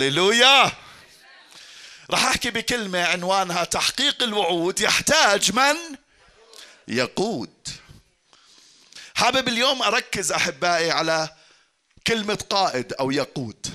[0.00, 0.72] هللويا.
[2.10, 5.76] راح احكي بكلمة عنوانها تحقيق الوعود يحتاج من؟
[6.88, 7.68] يقود.
[9.14, 11.36] حابب اليوم أركز أحبائي على
[12.06, 13.66] كلمة قائد أو يقود.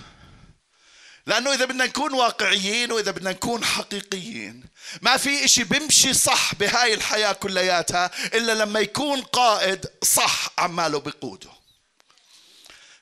[1.27, 4.63] لأنه إذا بدنا نكون واقعيين وإذا بدنا نكون حقيقيين
[5.02, 11.49] ما في إشي بيمشي صح بهاي الحياة كلياتها إلا لما يكون قائد صح عماله بقوده.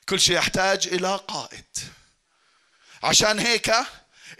[0.08, 1.64] كل شيء يحتاج إلى قائد.
[3.06, 3.74] عشان هيك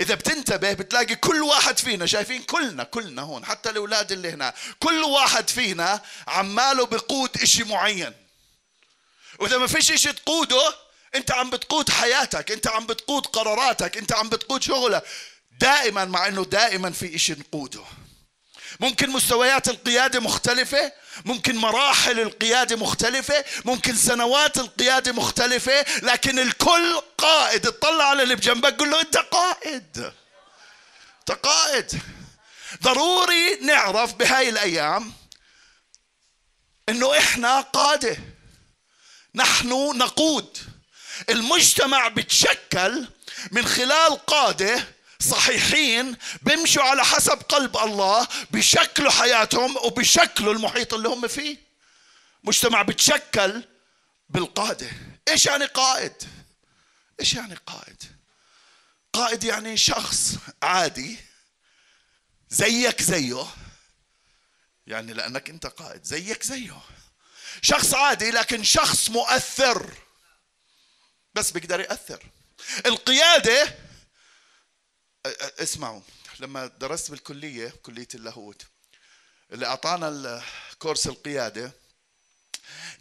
[0.01, 5.03] إذا بتنتبه بتلاقي كل واحد فينا شايفين كلنا كلنا هون حتى الأولاد اللي هنا كل
[5.03, 8.13] واحد فينا عماله بقود إشي معين.
[9.39, 10.75] وإذا ما فيش إشي تقوده
[11.15, 15.03] أنت عم بتقود حياتك أنت عم بتقود قراراتك أنت عم بتقود شغلك.
[15.61, 17.85] دائما مع إنه دائما في إشي نقوده.
[18.81, 20.93] ممكن مستويات القيادة مختلفة
[21.25, 27.67] ممكن مراحل القيادة مختلفة ممكن سنوات القيادة مختلفة لكن الكل قائد.
[27.67, 30.13] اطلع على اللي بجنبك قل له انت قائد.
[31.21, 32.01] انت قائد.
[32.83, 35.13] ضروري نعرف بهاي الأيام
[36.89, 38.17] إنه إحنا قادة.
[39.35, 40.59] نحن نقود.
[41.31, 43.07] المجتمع بتشكل
[43.51, 44.96] من خلال قادة
[45.31, 51.57] صحيحين بيمشوا على حسب قلب الله بشكلوا حياتهم وبشكلوا المحيط اللي هم فيه.
[52.45, 53.63] مجتمع بتشكل
[54.29, 54.91] بالقادة
[55.29, 56.13] إيش يعني قائد؟
[57.21, 58.03] إيش يعني قائد؟
[59.13, 61.17] قائد يعني شخص عادي
[62.51, 63.47] زيك زيه.
[64.87, 66.81] يعني لأنك أنت قائد زيك زيه.
[67.63, 69.95] شخص عادي لكن شخص مؤثر.
[71.35, 72.23] بس بيقدر يأثر.
[72.87, 73.86] القيادة
[75.61, 76.01] اسمعوا.
[76.41, 78.63] لما درست بالكلية كلية اللاهوت
[79.53, 80.43] اللي أعطانا
[80.79, 81.73] كورس القيادة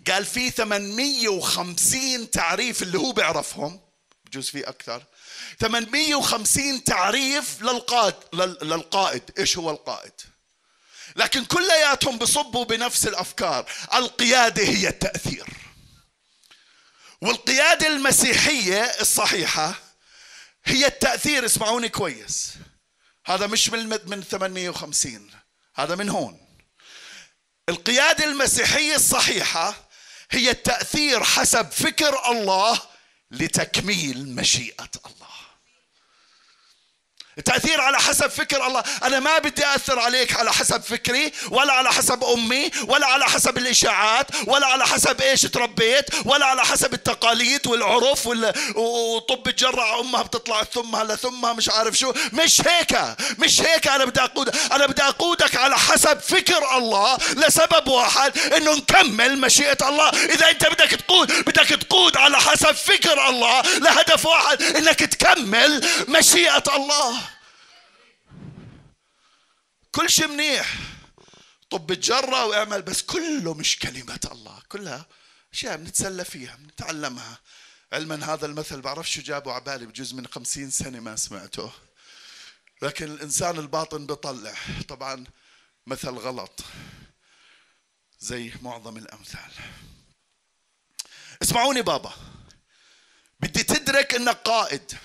[0.07, 3.79] قال في 850 تعريف اللي هو بيعرفهم
[4.25, 5.03] بجوز في أكثر
[5.59, 8.15] 850 تعريف للقائد
[8.63, 9.23] للقائد.
[9.39, 10.11] إيش هو القائد؟
[11.15, 13.71] لكن كلياتهم بصبوا بنفس الأفكار.
[13.93, 15.47] القيادة هي التأثير.
[17.21, 19.84] والقيادة المسيحية الصحيحة
[20.65, 22.53] هي التأثير اسمعوني كويس.
[23.25, 25.31] هذا مش من من 850
[25.75, 26.39] هذا من هون.
[27.69, 29.87] القيادة المسيحية الصحيحة
[30.31, 32.81] هي التأثير حسب فكر الله
[33.31, 35.34] لتكميل مشيئة الله.
[37.37, 38.83] التأثير على حسب فكر الله.
[39.03, 43.57] أنا ما بدي أثر عليك على حسب فكري ولا على حسب أمي ولا على حسب
[43.57, 48.27] الإشاعات ولا على حسب إيش تربيت ولا على حسب التقاليد والعرف
[48.75, 52.13] وطب تجرع أمها بتطلع ثمها لثمها مش عارف شو.
[52.33, 52.97] مش هيك
[53.39, 58.75] مش هيك أنا بدي أقود أنا بدي أقودك على حسب فكر الله لسبب واحد إنه
[58.75, 60.09] نكمل مشيئة الله.
[60.09, 66.63] إذا أنت بدك تقود بدك تقود على حسب فكر الله لهدف واحد إنك تكمل مشيئة
[66.75, 67.24] الله.
[69.95, 70.77] كل شيء منيح.
[71.69, 75.05] طب تجرى واعمل بس كله مش كلمة الله كلها
[75.53, 77.39] أشياء بنتسلى فيها بنتعلمها.
[77.93, 81.71] علما هذا المثل بعرف شو جابه على بالي بجوز من خمسين سنة ما سمعته.
[82.81, 84.55] لكن الإنسان الباطن بيطلع.
[84.87, 85.23] طبعا
[85.87, 86.59] مثل غلط
[88.19, 89.51] زي معظم الأمثال.
[91.41, 92.13] اسمعوني بابا.
[93.39, 94.97] بدي تدرك إنك قائد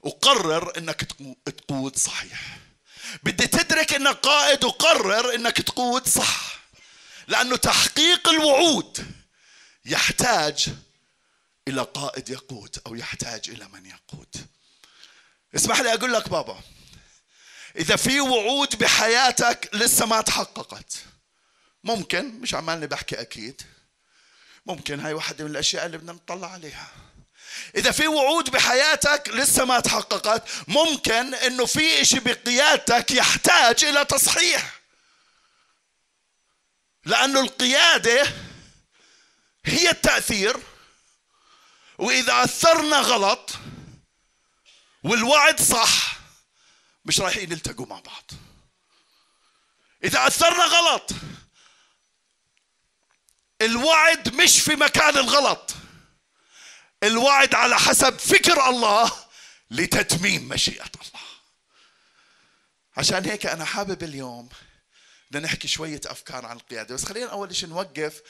[0.00, 1.04] وقرر إنك
[1.44, 2.59] تقود صحيح.
[3.22, 6.60] بدي تدرك انك قائد وقرر إنك تقود صح.
[7.28, 9.06] لأنه تحقيق الوعود
[9.84, 10.68] يحتاج
[11.68, 14.36] إلى قائد يقود أو يحتاج إلى من يقود.
[15.54, 16.60] اسمح لي أقول لك بابا
[17.76, 20.94] إذا في وعود بحياتك لسه ما تحققت
[21.84, 23.62] ممكن مش عمالني بحكي أكيد
[24.66, 26.88] ممكن هاي واحدة من الأشياء اللي بدنا نطلع عليها.
[27.74, 34.80] إذا في وعود بحياتك لسه ما تحققت ممكن إنه في إشي بقيادتك يحتاج إلى تصحيح.
[37.04, 38.32] لأنه القيادة
[39.64, 40.56] هي التأثير
[41.98, 43.50] وإذا أثرنا غلط
[45.04, 46.16] والوعد صح
[47.04, 48.30] مش رايحين يلتقوا مع بعض.
[50.04, 51.10] إذا أثرنا غلط
[53.62, 55.74] الوعد مش في مكان الغلط.
[57.02, 59.12] الوعد على حسب فكر الله
[59.70, 61.20] لتتميم مشيئة الله.
[62.96, 64.48] عشان هيك أنا حابب اليوم
[65.30, 66.94] بدنا نحكي شوية أفكار عن القيادة.
[66.94, 68.22] بس خلينا أول شيء نوقف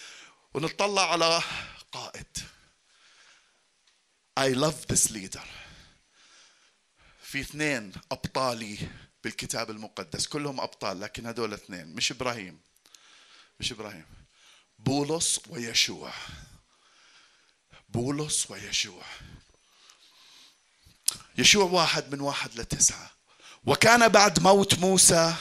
[0.55, 1.43] ونطلع على
[1.93, 2.39] قائد.
[4.41, 5.47] I love this leader.
[7.23, 8.79] في اثنين أبطالي
[9.25, 12.61] بالكتاب المقدس كلهم أبطال لكن هذول اثنين مش إبراهيم.
[13.61, 14.07] مش إبراهيم.
[14.79, 16.13] بولس ويشوع.
[17.93, 19.03] بولس ويشوع.
[21.39, 23.11] يشوع واحد من واحد لتسعة.
[23.67, 25.35] وكان بعد موت موسى.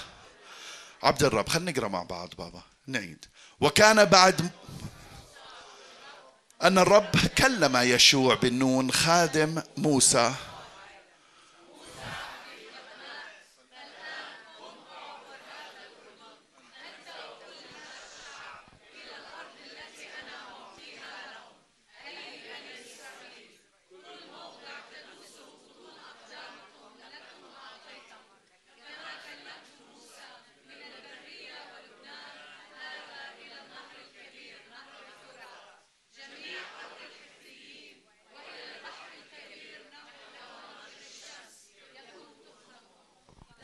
[1.04, 2.64] عبد الرب خلينا نقرأ مع بعض بابا.
[2.88, 3.26] نعيد.
[3.60, 4.50] وكان بعد
[6.64, 10.34] أن الرب كلم يشوع بن نون خادم موسى.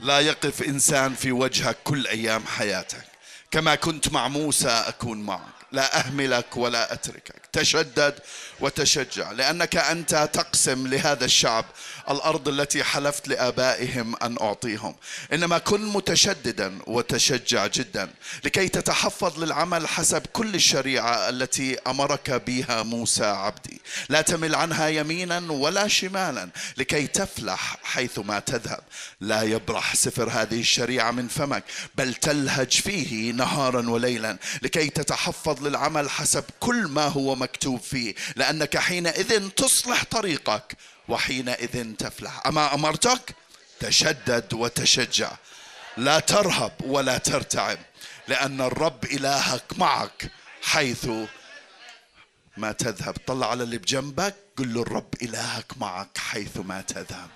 [0.05, 3.14] لا يقف إنسان في وجهك كل أيام حياتك.
[3.55, 5.55] كما كنت مع موسى أكون معك.
[5.71, 7.41] لا أهملك ولا أتركك.
[7.53, 8.19] تشدد
[8.59, 11.65] وتشجع لأنك أنت تقسم لهذا الشعب
[12.09, 14.95] الأرض التي حلفت لآبائهم أن أعطيهم.
[15.33, 18.09] إنما كن متشددا وتشجع جدا
[18.43, 23.81] لكي تتحفظ للعمل حسب كل الشريعة التي أمرك بها موسى عبدي.
[24.09, 28.81] لا تمل عنها يمينا ولا شمالا لكي تفلح حيث ما تذهب.
[29.21, 31.63] لا يبرح سفر هذه الشريعة من فمك
[31.95, 38.77] بل تلهج فيه نهارا وليلا لكي تتحفظ للعمل حسب كل ما هو مكتوب فيه لأنك
[38.77, 40.77] حينئذ تصلح طريقك
[41.07, 42.47] وحينئذ تفلح.
[42.47, 43.35] أما أمرتك؟
[43.79, 45.31] تشدد وتشجع.
[45.97, 47.77] لا ترهب ولا ترتعب
[48.27, 50.31] لأن الرب إلهك معك
[50.61, 51.07] حيث
[52.57, 53.15] ما تذهب.
[53.27, 57.29] طلع على اللي بجنبك قل له الرب إلهك معك حيث ما تذهب.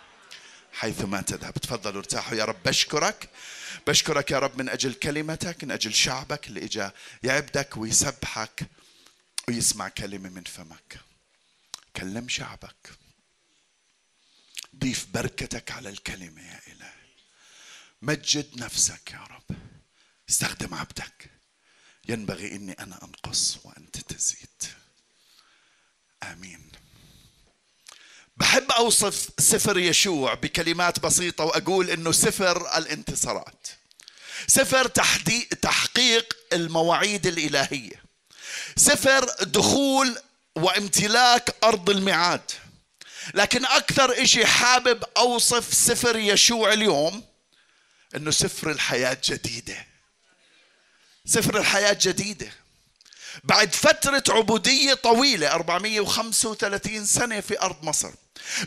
[0.79, 1.53] حيث ما تذهب.
[1.53, 2.63] تفضلوا ارتاحوا يا رب.
[2.63, 3.29] بشكرك.
[3.87, 6.93] بشكرك يا رب من أجل كلمتك من أجل شعبك اللي إجا
[7.23, 8.69] يعبدك ويسبحك
[9.47, 10.99] ويسمع كلمة من فمك.
[11.95, 12.91] كلم شعبك.
[14.75, 16.93] ضيف بركتك على الكلمة يا إلهي
[18.01, 19.57] مجد نفسك يا رب.
[20.29, 21.29] استخدم عبدك.
[22.09, 24.63] ينبغي إني أنا أنقص وأنت تزيد.
[26.23, 26.71] آمين.
[28.39, 33.68] بحب أوصف سفر يشوع بكلمات بسيطة وأقول إنه سفر الانتصارات.
[34.47, 34.88] سفر
[35.62, 38.03] تحقيق المواعيد الإلهية.
[38.75, 40.18] سفر دخول
[40.56, 42.51] وامتلاك أرض الميعاد.
[43.33, 47.24] لكن أكثر إشي حابب أوصف سفر يشوع اليوم
[48.15, 49.86] إنه سفر الحياة جديدة.
[51.25, 52.51] سفر الحياة جديدة.
[53.44, 58.12] بعد فترة عبودية طويلة 435 سنة في أرض مصر.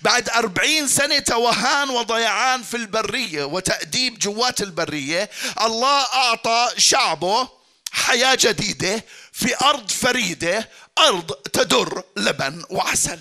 [0.02, 5.30] بعد أربعين سنة توهان وضيعان في البرية وتأديب جوات البرية
[5.60, 7.48] الله أعطى شعبه
[7.92, 10.68] حياة جديدة في أرض فريدة
[10.98, 13.20] أرض تدر لبن وعسل.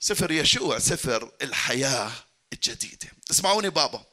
[0.00, 2.12] سفر يشوع سفر الحياة
[2.52, 3.08] الجديدة.
[3.30, 4.04] اسمعوني بابا.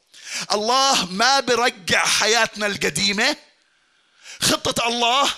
[0.52, 3.38] الله ما برجع حياتنا القديمة.
[4.42, 5.30] خطة الله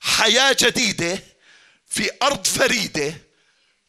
[0.00, 1.22] حياة جديدة
[1.88, 3.14] في أرض فريدة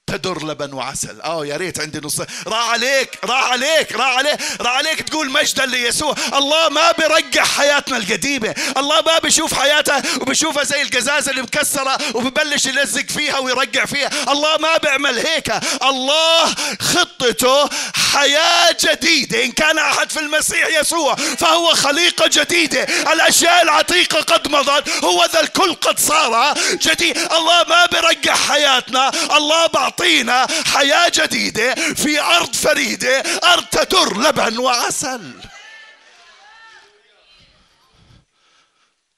[0.10, 1.22] تدر لبن وعسل.
[1.22, 2.22] آه يا ريت عندي نص.
[2.48, 7.98] راح عليك راح عليك راح عليك راح عليك تقول مجدا ليسوع الله ما بيرجع حياتنا
[7.98, 8.56] القديمة.
[8.78, 14.10] الله ما بيشوف حياتها وبيشوفها زي القزازة اللي مكسرة وببلش يلزق فيها ويرجع فيها.
[14.32, 15.52] الله ما بيعمل هيك.
[15.84, 17.70] الله خطته
[18.14, 19.44] حياة جديدة.
[19.44, 22.84] إن كان أحد في المسيح يسوع فهو خليقة جديدة.
[23.14, 24.90] الأشياء العتيقة قد مضت.
[25.04, 27.18] هو ذا الكل قد صار جديد.
[27.18, 29.12] الله ما بيرجع حياتنا.
[29.38, 35.34] الله بعطي يعطينا حياة جديدة في أرض فريدة أرض تدر لبن وعسل.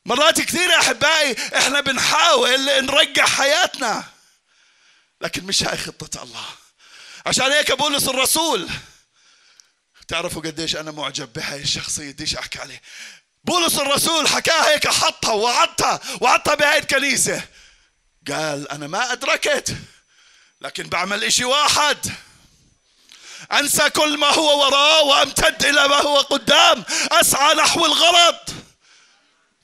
[0.05, 4.03] مرات كثيرة أحبائي إحنا بنحاول نرجع حياتنا
[5.21, 6.45] لكن مش هاي خطة الله.
[7.25, 8.69] عشان هيك بولس الرسول
[10.07, 12.81] تعرفوا قديش أنا معجب بهاي الشخصية ديش أحكي عليه.
[13.43, 17.41] بولس الرسول حكاها هيك حطها وعدتها وعدتها بهاي الكنيسة.
[18.27, 19.75] قال أنا ما أدركت.
[20.62, 21.98] لكن بعمل إشي واحد.
[23.51, 26.86] أنسى كل ما هو وراء وأمتد إلى ما هو قدام.
[27.12, 28.63] أسعى نحو الغرض.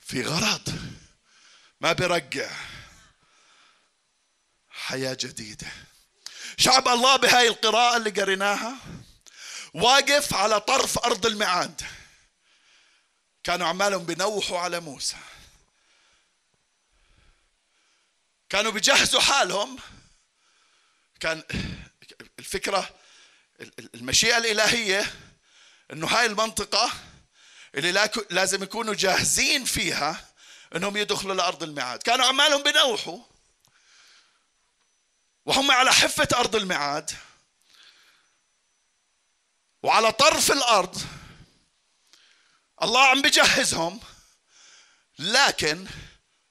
[0.06, 0.78] في غرض.
[1.80, 2.50] ما برجع.
[4.70, 5.66] حياة جديدة.
[6.56, 8.76] شعب الله بهاي القراءة اللي قريناها
[9.74, 11.82] واقف على طرف أرض الميعاد
[13.44, 15.16] كانوا عمالهم بنوحوا على موسى.
[18.50, 19.78] كانوا بيجهزوا حالهم
[21.20, 21.42] كان
[22.38, 22.90] الفكرة
[23.94, 25.14] المشيئة الإلهية
[25.92, 26.92] أنه هاي المنطقة
[27.74, 30.28] اللي لازم يكونوا جاهزين فيها
[30.76, 32.02] أنهم يدخلوا لأرض الميعاد.
[32.02, 33.18] كانوا عمالهم بنوحوا
[35.46, 37.10] وهم على حفة أرض الميعاد
[39.82, 41.02] وعلى طرف الأرض
[42.82, 44.00] الله عم بجهزهم
[45.18, 45.86] لكن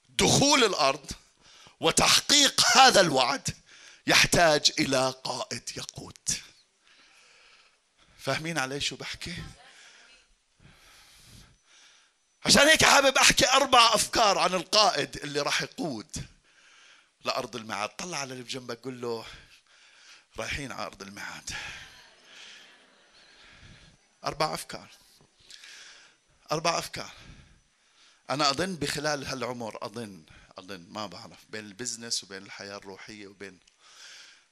[0.09, 1.11] دخول الأرض
[1.79, 3.57] وتحقيق هذا الوعد
[4.07, 6.29] يحتاج إلى قائد يقود.
[8.19, 9.43] فاهمين علي شو بحكي؟
[12.45, 16.27] عشان هيك حابب أحكي أربع أفكار عن القائد اللي راح يقود
[17.25, 17.89] لأرض الميعاد.
[17.89, 19.25] طلع على اللي بجنبك قول له
[20.37, 21.51] رايحين على أرض الميعاد.
[24.25, 24.89] أربع أفكار.
[26.51, 27.11] أربع أفكار.
[28.29, 30.23] أنا أظن بخلال هالعمر أظن
[30.57, 33.59] أظن ما بعرف بين البزنس وبين الحياة الروحية وبين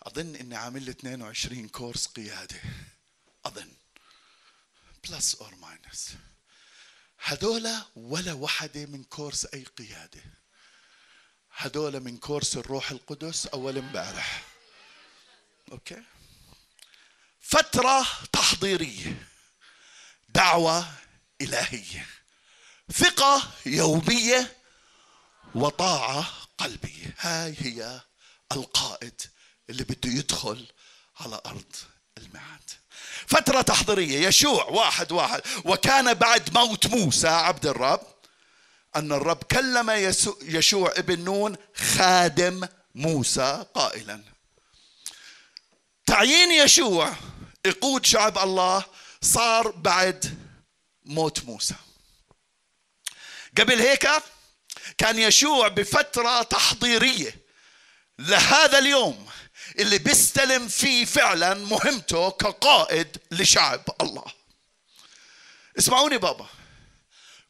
[0.05, 2.61] أظن إني عامل لي 22 course قيادة.
[3.45, 3.73] أظن.
[5.03, 6.15] plus or minus
[7.17, 10.23] هذول ولا وحدة من course أي قيادة.
[11.57, 14.43] هذول من course الروح القدس أول امبارح.
[15.71, 16.03] okay؟
[17.41, 19.27] فترة تحضيرية.
[20.29, 20.93] دعوة
[21.41, 22.07] إلهية.
[22.91, 24.57] ثقة يومية
[25.55, 27.15] وطاعة قلبية.
[27.19, 28.01] هاي هي
[28.51, 29.21] القائد
[29.69, 30.65] اللي بده يدخل
[31.19, 31.75] على أرض
[32.17, 32.69] الميعاد.
[33.27, 34.27] فترة تحضيرية.
[34.27, 35.41] يشوع واحد واحد.
[35.65, 38.15] وكان بعد موت موسى عبد الرب
[38.95, 39.89] أن الرب كلم
[40.41, 44.23] يشوع ابن نون خادم موسى قائلا.
[46.05, 47.15] تعيين يشوع
[47.65, 48.85] يقود شعب الله
[49.21, 50.37] صار بعد
[51.05, 51.75] موت موسى.
[53.57, 54.07] قبل هيك
[54.97, 57.45] كان يشوع بفترة تحضيرية.
[58.19, 59.29] لهذا اليوم
[59.79, 64.25] اللي بيستلم فيه فعلا مهمته كقائد لشعب الله.
[65.79, 66.47] اسمعوني بابا.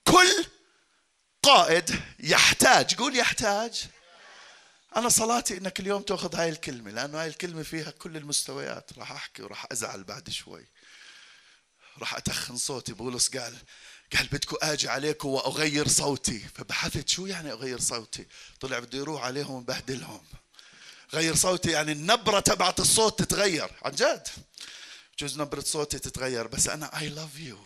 [0.07, 0.45] كل
[1.43, 3.87] قائد يحتاج قول يحتاج.
[4.95, 8.91] أنا صلاتي إنك اليوم تأخذ هاي الكلمة لأنه هاي الكلمة فيها كل المستويات.
[8.97, 10.65] راح أحكي وراح أزعل بعد شوي.
[11.97, 13.55] راح أتخن صوتي بولس قال
[14.17, 16.39] قال بدكم آجي عليكم وأغير صوتي.
[16.39, 18.25] فبحثت شو يعني أغير صوتي؟
[18.59, 20.23] طلع بده يروح عليهم وبهدلهم.
[21.15, 23.71] غير صوتي يعني النبرة تبعت الصوت تتغير.
[23.83, 24.27] عن جد.
[25.19, 27.59] جوز نبرة صوتي تتغير بس أنا اي لاف يو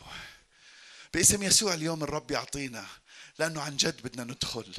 [1.14, 2.86] باسم يسوع اليوم الرب يعطينا
[3.40, 4.74] لأنه عن جد بدنا ندخل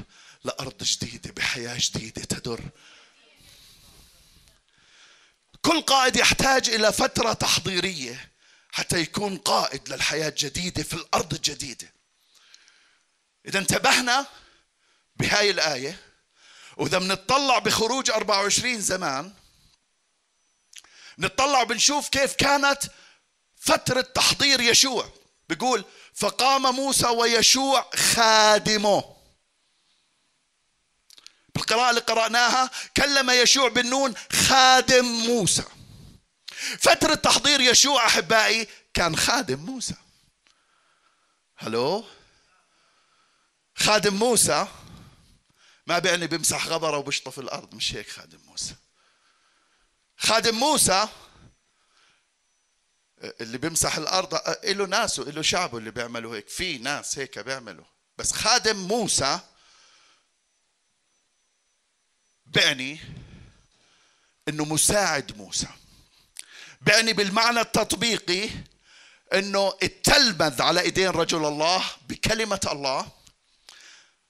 [0.45, 2.61] لأرض جديدة بحياة جديدة تدر.
[5.63, 8.31] كل قائد يحتاج إلى فترة تحضيرية
[8.73, 11.93] حتى يكون قائد للحياة الجديدة في الأرض الجديدة.
[13.47, 14.27] إذا انتبهنا
[15.17, 16.10] بهاي الآية.
[16.77, 19.33] وإذا بنطلع بخروج 24 زمان
[21.19, 22.83] نطلع بنشوف كيف كانت
[23.57, 25.09] فترة تحضير يشوع.
[25.49, 25.85] بيقول
[26.15, 29.17] فقام موسى ويشوع خادمه.
[31.55, 35.65] بالقراءة اللي قرأناها كلم يشوع بن نون خادم موسى.
[36.79, 39.95] فترة تحضير يشوع أحبائي كان خادم موسى.
[41.57, 42.05] هلو؟
[43.77, 44.67] خادم موسى
[45.91, 47.75] ما بيعني بيمسح غبره وبيشطف الأرض.
[47.75, 48.75] مش هيك خادم موسى.
[50.17, 51.09] خادم موسى
[53.41, 56.49] اللي بيمسح الأرض له ناسه له شعبه اللي بيعملوا هيك.
[56.49, 57.85] في ناس هيك بيعملوا.
[58.19, 59.41] بس خادم موسى
[62.47, 63.01] بعني
[64.49, 65.69] إنه مساعد موسى.
[66.81, 68.51] بعني بالمعنى التطبيقي
[69.33, 73.20] إنه التلمذ على إيدين رجل الله بكلمة الله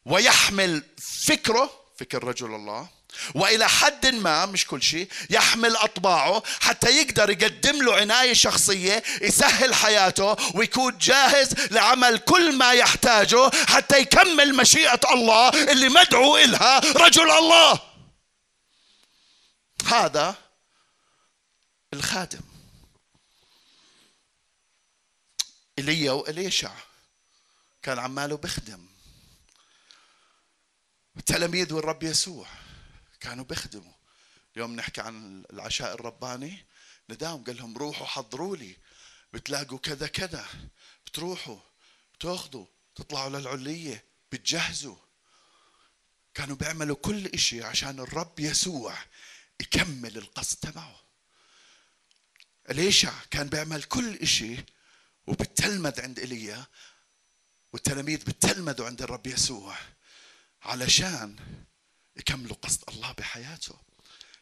[0.05, 2.89] ويحمل فكره فكر رجل الله
[3.35, 9.75] وإلى حد ما مش كل شيء يحمل أطباعه حتى يقدر يقدم له عناية شخصية يسهل
[9.75, 17.31] حياته ويكون جاهز لعمل كل ما يحتاجه حتى يكمل مشيئة الله اللي مدعو إلها رجل
[17.31, 17.81] الله.
[19.87, 20.35] هذا
[21.93, 22.41] الخادم.
[25.79, 26.73] ايليا وإليشع.
[27.83, 28.90] كان عماله بخدم.
[31.17, 32.49] التلاميذ والرب يسوع؟
[33.21, 33.93] كانوا بيخدموا.
[34.57, 36.67] اليوم نحكي عن العشاء الرباني.
[37.11, 38.77] نداهم قال لهم روحوا حضروا لي.
[39.33, 40.47] بتلاقوا كذا كذا.
[41.07, 41.59] بتروحوا
[42.21, 44.97] تاخذوا تطلعوا للعلية بتجهزوا.
[46.35, 48.99] كانوا بيعملوا كل إشي عشان الرب يسوع
[49.61, 51.01] يكمل القصد تبعه
[52.71, 54.57] إليشع كان بيعمل كل إشي
[55.27, 56.67] وبتلمذ عند ايليا
[57.73, 59.77] والتلاميذ بتلمذوا عند الرب يسوع.
[60.63, 61.37] علشان
[62.17, 63.75] يكملوا قصد الله بحياته.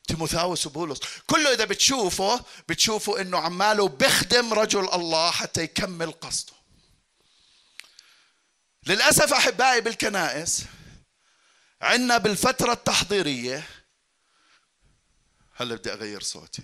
[0.09, 6.53] تيموثاوس وبولس كله إذا بتشوفه بتشوفوا إنه عماله بخدم رجل الله حتى يكمل قصده.
[8.87, 10.65] للأسف أحبائي بالكنائس
[11.83, 13.69] عندنا بالفترة التحضيرية
[15.55, 16.63] هلا بدي أغير صوتي.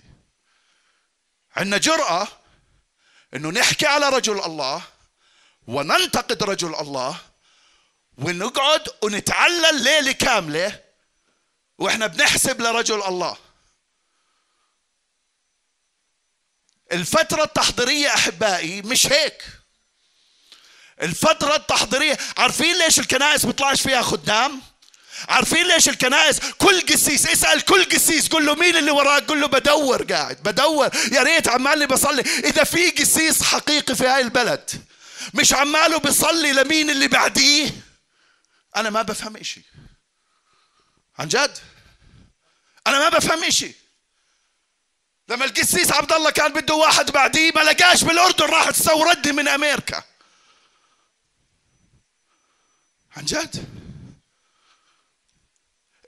[1.57, 2.29] عندنا جرأة
[3.35, 4.83] إنه نحكي على رجل الله
[5.67, 7.21] وننتقد رجل الله
[8.19, 10.81] ونقعد ونتعلل ليلة كاملة
[11.79, 13.37] وإحنا بنحسب لرجل الله.
[16.93, 19.43] الفترة التحضيرية أحبائي مش هيك.
[21.03, 24.63] الفترة التحضيرية عارفين ليش الكنائس بيطلعش فيها خدام؟
[25.29, 29.47] عارفين ليش الكنائس كل قسيس اسأل كل قسيس قل له مين اللي وراك؟ قل له
[29.47, 30.91] بدور قاعد بدور.
[31.13, 32.23] يا ريت عمالي بصلي.
[32.23, 34.71] إذا في قسيس حقيقي في هاي البلد
[35.35, 37.71] مش عماله بيصلي لمين اللي بعديه؟
[38.77, 39.63] أنا ما بفهم إشي.
[41.19, 41.59] عن جد؟
[42.87, 43.75] أنا ما بفهم إشي.
[45.29, 50.03] لما القسيس عبد الله كان بده واحد بعديه ما لقاش بالأردن راح تستوردني من أمريكا.
[53.17, 53.85] عن جد؟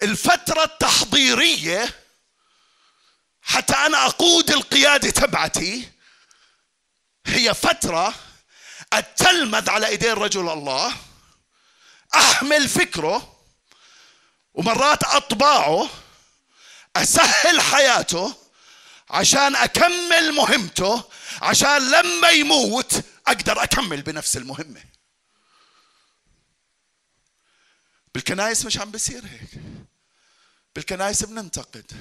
[0.02, 1.94] الفترة التحضيرية
[3.42, 5.88] حتى أنا أقود القيادة تبعتي
[7.26, 8.14] هي فترة
[8.92, 10.96] أتلمذ على إيدين رجل الله.
[12.15, 13.37] أحمل فكره
[14.55, 15.91] ومرات أطباعه
[16.97, 18.35] أسهل حياته
[19.11, 21.05] عشان أكمل مهمته
[21.43, 24.85] عشان لما يموت أقدر أكمل بنفس المهمة.
[28.15, 29.51] بالكنايس مش عم بيصير هيك.
[30.75, 31.93] بالكنايس بننتقد.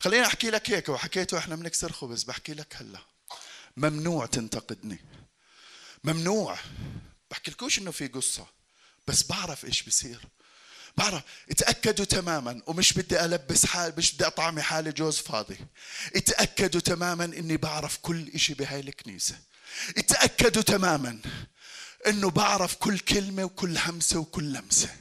[0.00, 2.98] خليني أحكي لك هيك وحكيته إحنا بنكسر خبز بحكي لك هلا.
[3.76, 4.98] ممنوع تنتقدني.
[6.04, 6.58] ممنوع.
[7.30, 8.46] بحكي لكوش إنه في قصة.
[9.06, 10.20] بس بعرف إيش بصير
[10.96, 15.56] بعرف اتأكدوا تماما ومش بدي ألبس حال مش بدي أطعمي حالي جوز فاضي.
[16.16, 19.38] اتأكدوا تماما إني بعرف كل إشي بهاي الكنيسة.
[19.98, 21.20] اتأكدوا تماما
[22.06, 24.96] إنه بعرف كل كلمة وكل همسة وكل لمسة.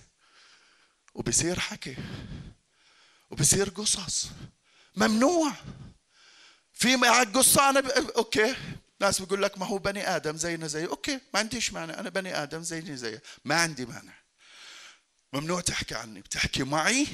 [1.13, 1.95] وبصير حكي.
[3.31, 4.27] وبصير قصص.
[4.95, 5.53] ممنوع.
[6.73, 7.87] في معك قصة أنا ب...
[7.87, 8.55] okay.
[8.99, 11.99] ناس بيقول لك ما هو بني آدم زينا زي okay ما عنديش مانع.
[11.99, 14.13] أنا بني آدم زيني زي ما عندي مانع.
[15.33, 16.21] ممنوع تحكي عني.
[16.21, 17.07] بتحكي معي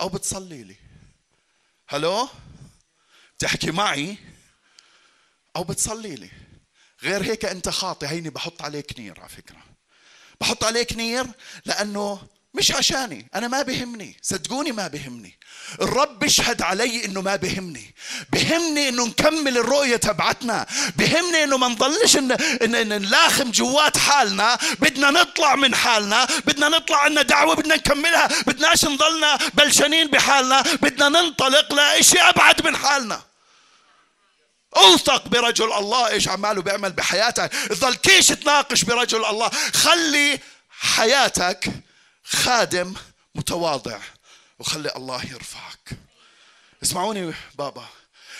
[0.00, 0.76] أو بتصلي لي.
[1.88, 2.28] hello؟
[3.38, 4.18] بتحكي معي
[5.56, 6.30] أو بتصلي لي.
[7.02, 9.62] غير هيك أنت خاطي هيني بحط عليك نير على فكرة.
[10.40, 11.26] بحط عليك نير
[11.64, 14.16] لأنه مش عشاني أنا ما بهمني.
[14.22, 15.38] صدقوني ما بهمني.
[15.80, 17.94] الرب بيشهد علي إنه ما بهمني.
[18.32, 20.66] بهمني إنه نكمل الرؤية تبعتنا.
[20.96, 24.58] بهمني إنه ما نضلش إن, إن, إن نلاخم جوات حالنا.
[24.80, 26.24] بدنا نطلع من حالنا.
[26.46, 27.54] بدنا نطلع عنا دعوة.
[27.54, 28.28] بدنا نكملها.
[28.46, 30.62] بدناش نضلنا بلشانين بحالنا.
[30.62, 33.22] بدنا ننطلق لإشي أبعد من حالنا.
[34.76, 39.50] أوثق برجل الله إيش عماله بيعمل بحياتك ظل كيش تناقش برجل الله.
[39.74, 40.38] خلي
[40.70, 41.87] حياتك
[42.30, 42.94] خادم
[43.34, 44.00] متواضع.
[44.58, 45.98] وخلي الله يرفعك.
[46.82, 47.88] اسمعوني بابا.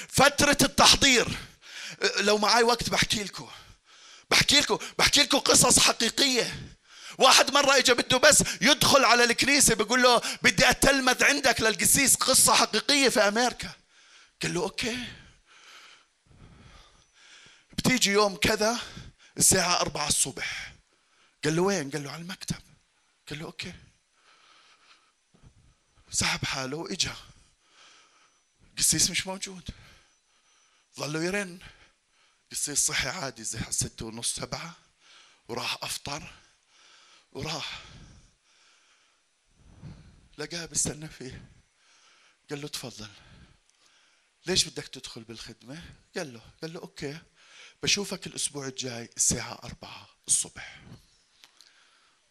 [0.08, 1.38] فترة التحضير.
[2.16, 3.48] لو معي وقت بحكي لكم.
[4.30, 6.74] بحكي لكم بحكي لكم قصص حقيقية.
[7.18, 12.54] واحد مرة اجى بده بس يدخل على الكنيسة بيقول له بدي أتلمذ عندك للقسيس قصة
[12.54, 13.70] حقيقية في أمريكا.
[14.42, 14.98] قال له okay.
[17.78, 18.78] بتيجي يوم كذا
[19.38, 20.72] الساعة أربعة الصبح.
[21.44, 22.67] قال له وين؟ قال له على المكتب.
[23.28, 23.74] قال له okay.
[26.10, 27.16] سحب حاله وإجا.
[28.78, 29.70] قسيس مش موجود.
[30.96, 31.58] ظلوا يرن.
[32.52, 34.74] قسيس صحي عادي زي ستة ونص سبعة.
[35.48, 36.34] وراح أفطر.
[37.32, 37.82] وراح.
[40.38, 41.48] لقاه بستنى فيه.
[42.50, 43.10] قال له تفضل.
[44.46, 45.82] ليش بدك تدخل بالخدمة؟
[46.16, 46.42] قال له.
[46.62, 47.18] قال له أوكي.
[47.82, 50.80] بشوفك الأسبوع الجاي الساعة أربعة الصبح.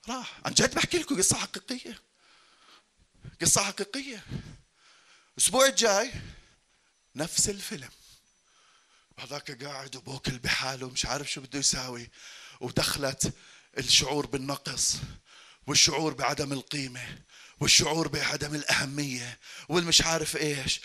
[0.10, 0.40] راح.
[0.46, 2.00] عن جد بحكي لكم قصة حقيقية.
[3.42, 4.24] قصة حقيقية.
[5.38, 6.12] الأسبوع الجاي
[7.16, 7.90] نفس الفيلم.
[9.20, 12.10] هذاك قاعد وبوكل بحاله مش عارف شو بده يساوي.
[12.62, 13.34] ودخلت
[13.78, 14.96] الشعور بالنقص
[15.68, 17.20] والشعور بعدم القيمة
[17.60, 19.40] والشعور بعدم الأهمية
[19.70, 20.82] والمش عارف إيش.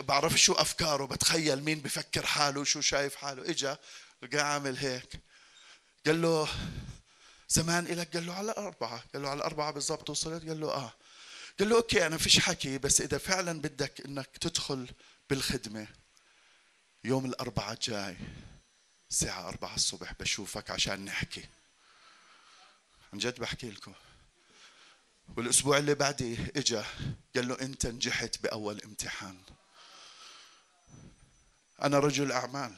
[0.00, 3.50] بعرف شو أفكاره بتخيل مين بفكر حاله شو شايف حاله.
[3.50, 3.78] إجا
[4.22, 5.20] لقى عامل هيك.
[6.06, 6.48] قال له
[7.52, 10.92] زمان إلك قال له على أربعة قال له على أربعة بالضبط وصلت قال له آه.
[11.58, 14.88] قال له أوكي أنا فيش حكي بس إذا فعلا بدك إنك تدخل
[15.30, 15.86] بالخدمة
[17.04, 18.16] يوم الاربعاء الجاي
[19.10, 21.44] الساعة أربعة الصبح بشوفك عشان نحكي.
[23.12, 23.94] عن جد بحكي لكم.
[25.36, 26.84] والأسبوع اللي بعديه إجا
[27.36, 29.42] قال له أنت نجحت بأول امتحان.
[31.82, 32.76] أنا رجل أعمال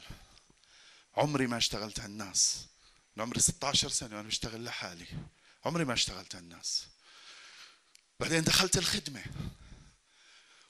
[1.17, 2.74] عمري ما اشتغلت على الناس.
[3.15, 5.07] من عمري 16 سنة وأنا بشتغل لحالي.
[5.65, 6.87] عمري ما اشتغلت على الناس.
[8.19, 9.25] بعدين دخلت الخدمة.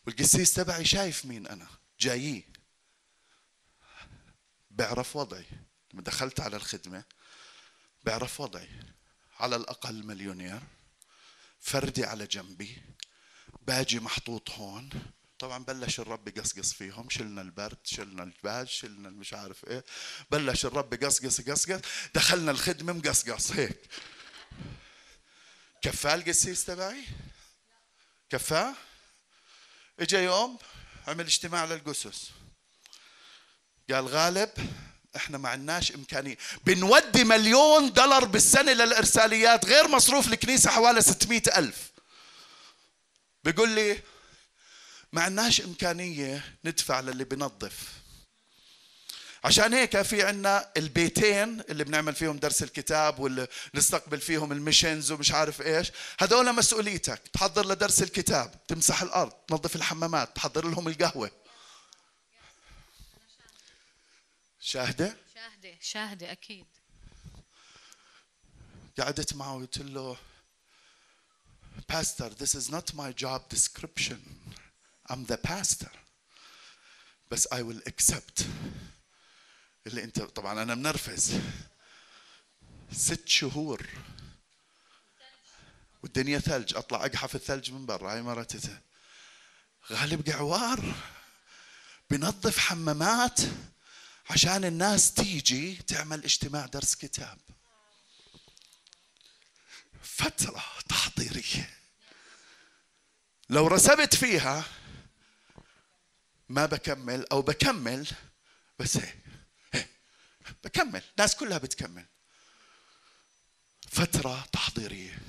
[0.07, 1.67] والقسيس تبعي شايف مين أنا.
[1.99, 2.45] جايي
[4.71, 5.45] بيعرف وضعي.
[5.93, 7.03] لما دخلت على الخدمة
[8.03, 8.69] بيعرف وضعي.
[9.39, 10.61] على الأقل مليونير.
[11.59, 12.81] فردي على جنبي.
[13.61, 14.89] باجي محطوط هون.
[15.45, 19.85] طبعا بلش الرب يقصقص فيهم شلنا البرد شلنا الباج شلنا مش عارف إيه.
[20.31, 21.79] بلش الرب يقصقص يقصقص.
[22.15, 23.89] دخلنا الخدمة مقصقص هيك.
[25.81, 27.03] كفاه القسيس تبعي؟
[28.29, 28.73] كفاه
[29.99, 30.57] اجى يوم
[31.07, 32.31] عمل اجتماع للقسس.
[33.91, 34.49] قال غالب
[35.15, 36.37] إحنا ما عندناش إمكانية.
[36.65, 41.91] بنودي مليون دولار بالسنة للإرساليات غير مصروف الكنيسة حوالي 600 ألف.
[43.43, 44.14] بيقول لي
[45.15, 47.93] ما عندناش إمكانية ندفع للي بنظف.
[49.43, 55.31] عشان هيك في عنا البيتين اللي بنعمل فيهم درس الكتاب واللي نستقبل فيهم الميشنز ومش
[55.31, 55.91] عارف إيش.
[56.19, 57.21] هذول مسؤوليتك.
[57.33, 61.31] تحضر لدرس الكتاب تمسح الأرض تنظف الحمامات تحضر لهم القهوة.
[64.59, 66.65] شاهدة؟ شاهدة شاهدة أكيد.
[68.99, 70.17] قعدت معه وقلت له
[71.91, 74.19] Pastor, this is not my job description.
[75.11, 75.91] I'm the pastor.
[77.31, 78.43] بس I will accept.
[79.87, 81.39] اللي انت طبعا أنا منرفز.
[82.91, 83.87] ست شهور
[86.03, 88.77] والدنيا ثلج أطلع أقحف الثلج من برا هاي مرتته
[89.91, 90.95] غالب قعوار
[92.09, 93.39] بنظف حمامات
[94.29, 97.37] عشان الناس تيجي تعمل اجتماع درس كتاب
[100.01, 101.69] فترة تحضيرية
[103.49, 104.65] لو رسبت فيها
[106.49, 108.07] ما بكمل أو بكمل
[108.79, 109.13] بس هي,
[109.73, 109.85] هي
[110.63, 111.01] بكمل.
[111.17, 112.05] الناس كلها بتكمل.
[113.91, 115.19] فترة تحضيرية.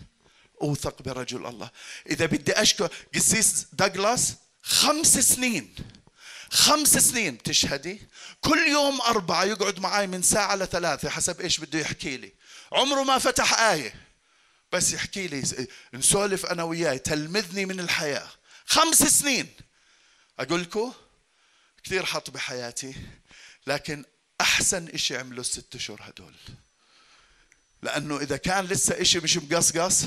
[0.63, 1.71] أوثق برجل الله.
[2.11, 5.75] إذا بدي اشكر قسيس دوغلاس خمس سنين
[6.51, 8.09] خمس سنين بتشهدي.
[8.41, 12.33] كل يوم أربعة يقعد معي من ساعة لثلاثة حسب إيش بده يحكي لي.
[12.73, 13.95] عمره ما فتح آية.
[14.73, 18.29] بس يحكي لي نسولف أنا وياه تلمذني من الحياة.
[18.67, 19.55] خمس سنين.
[20.39, 20.93] أقول لكم
[21.87, 22.95] كثير حط بحياتي
[23.67, 24.05] لكن
[24.41, 26.35] أحسن إشي عمله الست أشهر هدول.
[27.83, 30.03] لأنه إذا كان لسه إشي مش مقصقص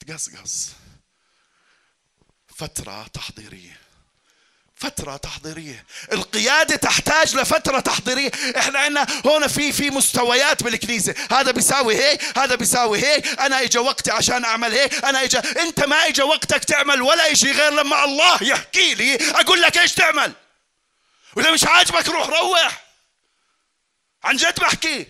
[0.00, 0.68] تقصقص.
[2.56, 3.80] فترة تحضيرية.
[4.76, 5.84] فترة تحضيرية.
[6.12, 8.30] القيادة تحتاج لفترة تحضيرية.
[8.56, 11.14] إحنا عندنا هون في في مستويات بالكنيسة.
[11.30, 13.26] هذا بيساوي هيك هذا بيساوي هيك.
[13.40, 15.04] أنا اجى وقتي عشان أعمل هيك.
[15.04, 19.62] أنا اجى أنت ما اجى وقتك تعمل ولا شيء غير لما الله يحكي لي أقول
[19.62, 20.32] لك إيش تعمل.
[21.38, 22.84] واذا مش عاجبك روح روح.
[24.24, 25.06] عن جد بحكي.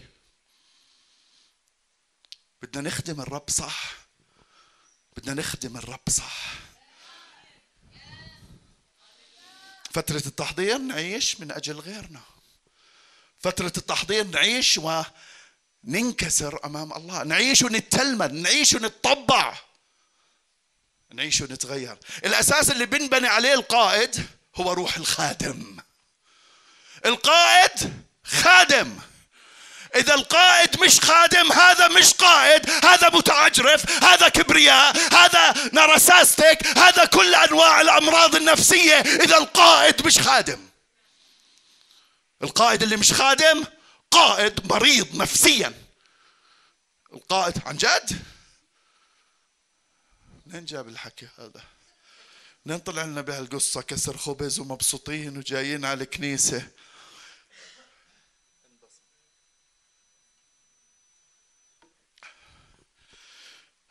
[2.63, 3.93] بدنا نخدم الرب صح؟
[5.17, 6.53] بدنا نخدم الرب صح.
[9.91, 12.21] فترة التحضير نعيش من أجل غيرنا.
[13.39, 14.81] فترة التحضير نعيش
[15.85, 17.23] وننكسر أمام الله.
[17.23, 19.59] نعيش ونتلمذ نعيش ونتطبع.
[21.11, 21.99] نعيش ونتغير.
[22.25, 25.88] الأساس اللي بنبني عليه القائد هو روح الخادم.
[27.07, 28.99] القائد خادم.
[29.95, 37.35] إذا القائد مش خادم هذا مش قائد هذا متعجرف هذا كبرياء هذا نرساستك هذا كل
[37.35, 38.95] أنواع الأمراض النفسية.
[39.01, 40.69] إذا القائد مش خادم.
[42.43, 43.65] القائد اللي مش خادم
[44.11, 45.75] قائد مريض نفسيا.
[47.13, 48.23] القائد عن جد؟
[50.47, 51.63] منين جاب الحكي هذا؟
[52.67, 56.69] منين طلع لنا بهالقصة؟ كسر خبز ومبسوطين وجايين على الكنيسة.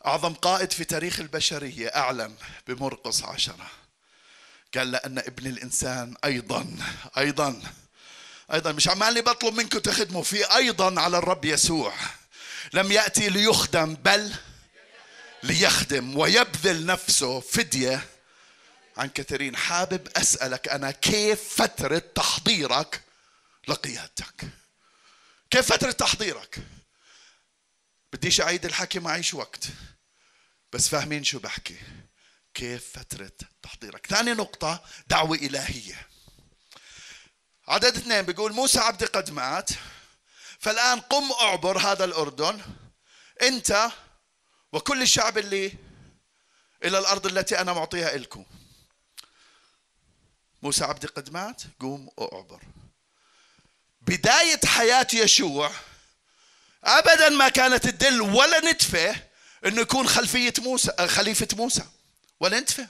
[0.08, 2.36] أعظم قائد في تاريخ البشرية أعلن
[2.68, 3.72] بمرقص عشرة.
[4.76, 6.78] قال لأن ابن الإنسان أيضا
[7.18, 7.62] أيضا
[8.54, 8.72] أيضا.
[8.72, 11.94] مش عمالي بطلب منكم تخدموا في أيضا على الرب يسوع.
[12.74, 14.34] لم يأتي ليخدم بل
[15.44, 18.06] ليخدم ويبذل نفسه فدية.
[18.98, 23.02] عن كثيرين حابب أسألك أنا كيف فترة تحضيرك
[23.68, 24.50] لقيادتك؟
[25.50, 26.60] كيف فترة تحضيرك؟
[28.14, 29.68] بديش أعيد الحكي معيش وقت.
[30.78, 31.78] بس فاهمين شو بحكي.
[32.54, 36.08] كيف فترة تحضيرك؟ ثاني نقطة دعوة إلهية.
[37.68, 39.70] عدد اثنين بيقول موسى عبدي قد مات
[40.60, 42.62] فالآن قم أعبر هذا الأردن
[43.42, 43.90] أنت
[44.74, 45.74] وكل الشعب اللي
[46.84, 48.46] إلى الأرض التي أنا معطيها لكم
[50.62, 52.62] موسى عبدي قد مات قوم أعبر.
[54.02, 55.72] بداية حياة يشوع
[56.84, 59.27] أبدا ما كانت تدل ولا نتفه
[59.66, 61.86] انه يكون خلفية موسى آه، خليفة موسى.
[62.40, 62.88] ولا انتفه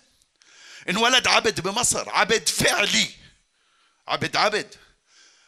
[0.89, 3.09] انولد عبد بمصر عبد فعلي.
[4.07, 4.75] عبد عبد.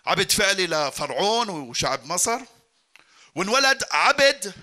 [0.06, 2.40] عبد فعلي لفرعون وشعب مصر.
[3.36, 4.54] وانولد عبد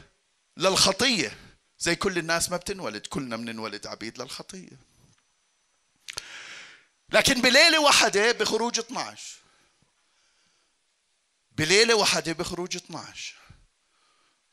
[0.56, 1.36] للخطية.
[1.78, 4.86] زي كل الناس ما بتنولد كلنا بننولد عبيد للخطية.
[7.12, 9.36] لكن بليلة واحدة بخروج 12
[11.52, 13.34] بليلة واحدة بخروج 12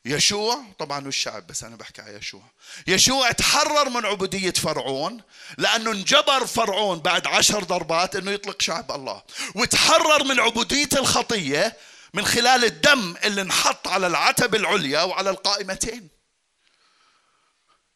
[0.06, 2.42] يشوع طبعا والشعب بس أنا بحكي على يشوع.
[2.86, 5.22] يشوع تحرر من عبودية فرعون
[5.58, 9.22] لأنه انجبر فرعون بعد عشر ضربات إنه يطلق شعب الله.
[9.54, 11.76] وتحرر من عبودية الخطية
[12.14, 16.08] من خلال الدم اللي انحط على العتب العليا وعلى القائمتين.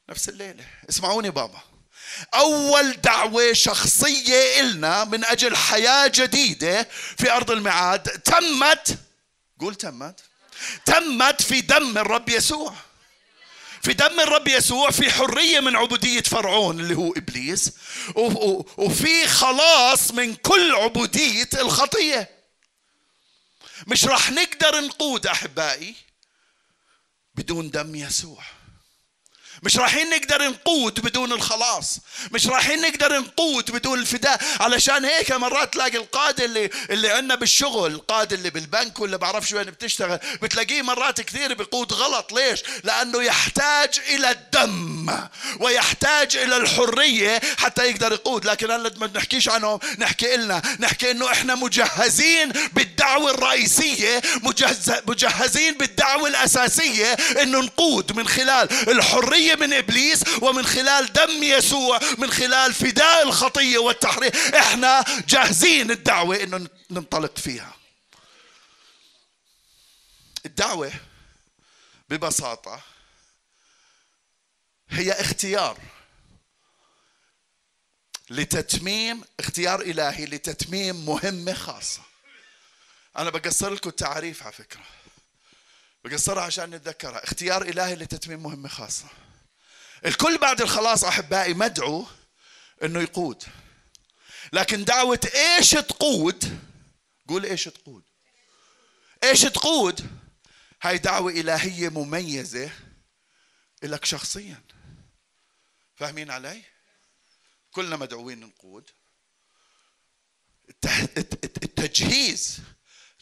[0.09, 0.64] نفس الليلة.
[0.88, 1.61] اسمعوني بابا.
[2.35, 8.99] أول دعوة شخصية إلنا من أجل حياة جديدة في أرض الميعاد تمت.
[9.61, 10.21] قول تمت.
[10.85, 12.75] تمت في دم الرب يسوع.
[13.83, 17.73] في دم الرب يسوع في حرية من عبودية فرعون اللي هو إبليس
[18.77, 22.31] وفي خلاص من كل عبودية الخطية.
[23.87, 25.94] مش راح نقدر نقود أحبائي
[27.35, 28.42] بدون دم يسوع.
[29.62, 31.99] مش رايحين نقدر نقود بدون الخلاص.
[32.33, 34.40] مش رايحين نقدر نقود بدون الفداء.
[34.61, 39.64] علشان هيك مرات تلاقي القاده اللي اللي عندنا بالشغل القاده اللي بالبنك ولا بعرفش وين
[39.64, 42.33] بتشتغل بتلاقيه مرات كثير بيقود غلط.
[42.33, 45.11] ليش؟ لأنه يحتاج إلى الدم
[45.61, 48.44] ويحتاج إلى الحرية حتى يقدر يقود.
[48.44, 55.75] لكن هلا ما بنحكيش عنهم نحكي لنا نحكي إنه إحنا مجهزين بالدعوة الرئيسية مجهز مجهزين
[55.75, 62.31] بالدعوة الأساسية إنه نقود من خلال الحرية الخطية من إبليس ومن خلال دم يسوع من
[62.31, 64.33] خلال فداء الخطية والتحرير.
[64.59, 67.77] إحنا جاهزين الدعوة إنه ننطلق فيها.
[70.47, 70.93] الدعوة
[72.09, 72.83] ببساطة
[74.91, 75.79] هي اختيار
[78.31, 82.03] لتتميم اختيار إلهي لتتميم مهمة خاصة.
[83.17, 84.85] أنا بقصر لكم التعريف على فكرة.
[86.05, 87.25] بقصرها عشان نتذكرها.
[87.25, 89.09] اختيار إلهي لتتميم مهمة خاصة.
[90.07, 92.07] الكل بعد الخلاص أحبائي مدعو
[92.83, 93.45] إنه يقود.
[94.53, 96.61] لكن دعوة إيش تقود؟
[97.29, 98.03] قول إيش تقود.
[99.25, 100.19] إيش تقود؟
[100.83, 102.71] هاي دعوة إلهية مميزة
[103.83, 104.63] لك شخصيا.
[105.97, 106.63] فاهمين علي؟
[107.71, 108.91] كلنا مدعوين نقود.
[111.63, 112.61] التجهيز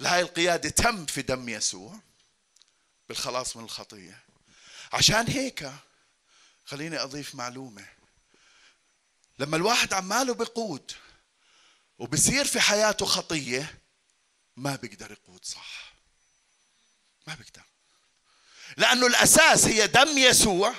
[0.01, 2.01] لهاي القيادة تم في دم يسوع
[3.09, 4.23] بالخلاص من الخطية.
[4.93, 5.73] عشان هيك
[6.67, 7.85] خليني أضيف معلومة.
[9.39, 10.93] لما الواحد عماله بقود
[11.99, 13.79] وبصير في حياته خطية
[14.57, 15.95] ما بيقدر يقود صح.
[17.27, 17.63] ما بيقدر.
[18.77, 20.75] لأنه الأساس هي دم يسوع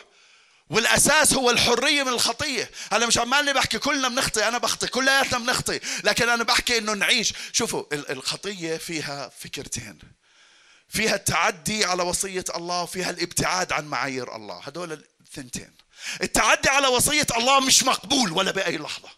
[0.69, 2.71] والأساس هو الحرية من الخطية.
[2.93, 7.33] أنا مش عمالي بحكي كلنا بنخطي أنا بخطي كلياتنا بنخطي لكن أنا بحكي إنه نعيش.
[7.51, 9.99] شوفوا الخطية فيها فكرتين.
[10.89, 14.59] فيها التعدي على وصية الله وفيها الابتعاد عن معايير الله.
[14.59, 15.73] هدول الثنتين
[16.21, 19.09] التعدي على وصية الله مش مقبول ولا بأي لحظة.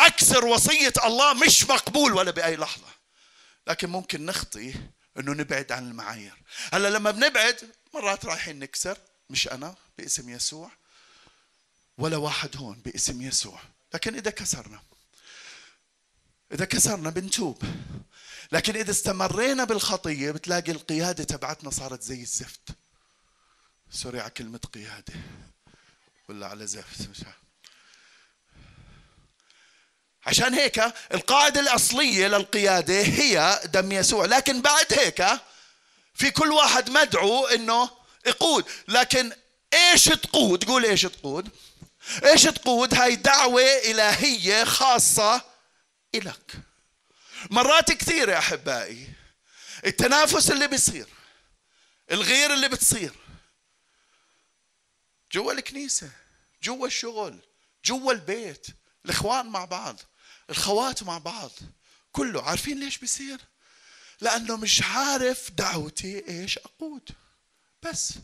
[0.00, 2.88] أكثر وصية الله مش مقبول ولا بأي لحظة.
[3.66, 4.74] لكن ممكن نخطي
[5.18, 6.34] إنه نبعد عن المعايير.
[6.72, 8.98] هلا لما بنبعد مرات رايحين نكسر
[9.30, 10.70] مش أنا باسم يسوع
[11.98, 13.60] ولا واحد هون باسم يسوع.
[13.94, 14.82] لكن إذا كسرنا
[16.52, 17.62] إذا كسرنا بنتوب.
[18.52, 22.81] لكن إذا استمرينا بالخطية بتلاقي القيادة تبعتنا صارت زي الزفت.
[23.92, 25.14] سوري على كلمة قيادة.
[26.28, 27.18] ولا على زفت مش
[30.26, 30.78] عشان هيك
[31.14, 34.24] القاعدة الأصلية للقيادة هي دم يسوع.
[34.24, 35.26] لكن بعد هيك
[36.14, 37.90] في كل واحد مدعو إنه
[38.26, 38.64] يقود.
[38.88, 39.32] لكن
[39.74, 41.48] إيش تقود؟ قول إيش تقود.
[42.24, 45.42] إيش تقود؟ هاي دعوة إلهية خاصة
[46.14, 46.52] إلك.
[47.50, 49.08] مرات كثيرة أحبائي
[49.86, 51.06] التنافس اللي بيصير
[52.12, 53.12] الغير اللي بتصير
[55.32, 56.10] جوا الكنيسة
[56.62, 57.38] جوا الشغل
[57.84, 58.66] جوا البيت
[59.04, 60.00] الإخوان مع بعض
[60.50, 61.50] الخوات مع بعض
[62.12, 62.42] كله.
[62.42, 63.40] عارفين ليش بيصير؟
[64.20, 67.10] لأنه مش عارف دعوتي إيش أقود.
[67.82, 68.14] بس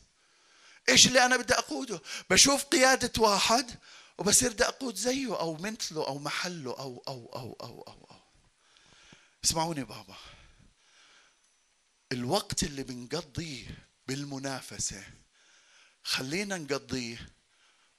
[0.88, 3.78] إيش اللي أنا بدي أقوده؟ بشوف قيادة واحد
[4.18, 8.20] وبصير بدي أقود زيه أو مثله أو محله أو أو أو أو أو, أو.
[9.44, 10.16] اسمعوني بابا.
[12.12, 15.04] الوقت اللي بنقضيه بالمنافسة
[16.08, 17.28] خلينا نقضيه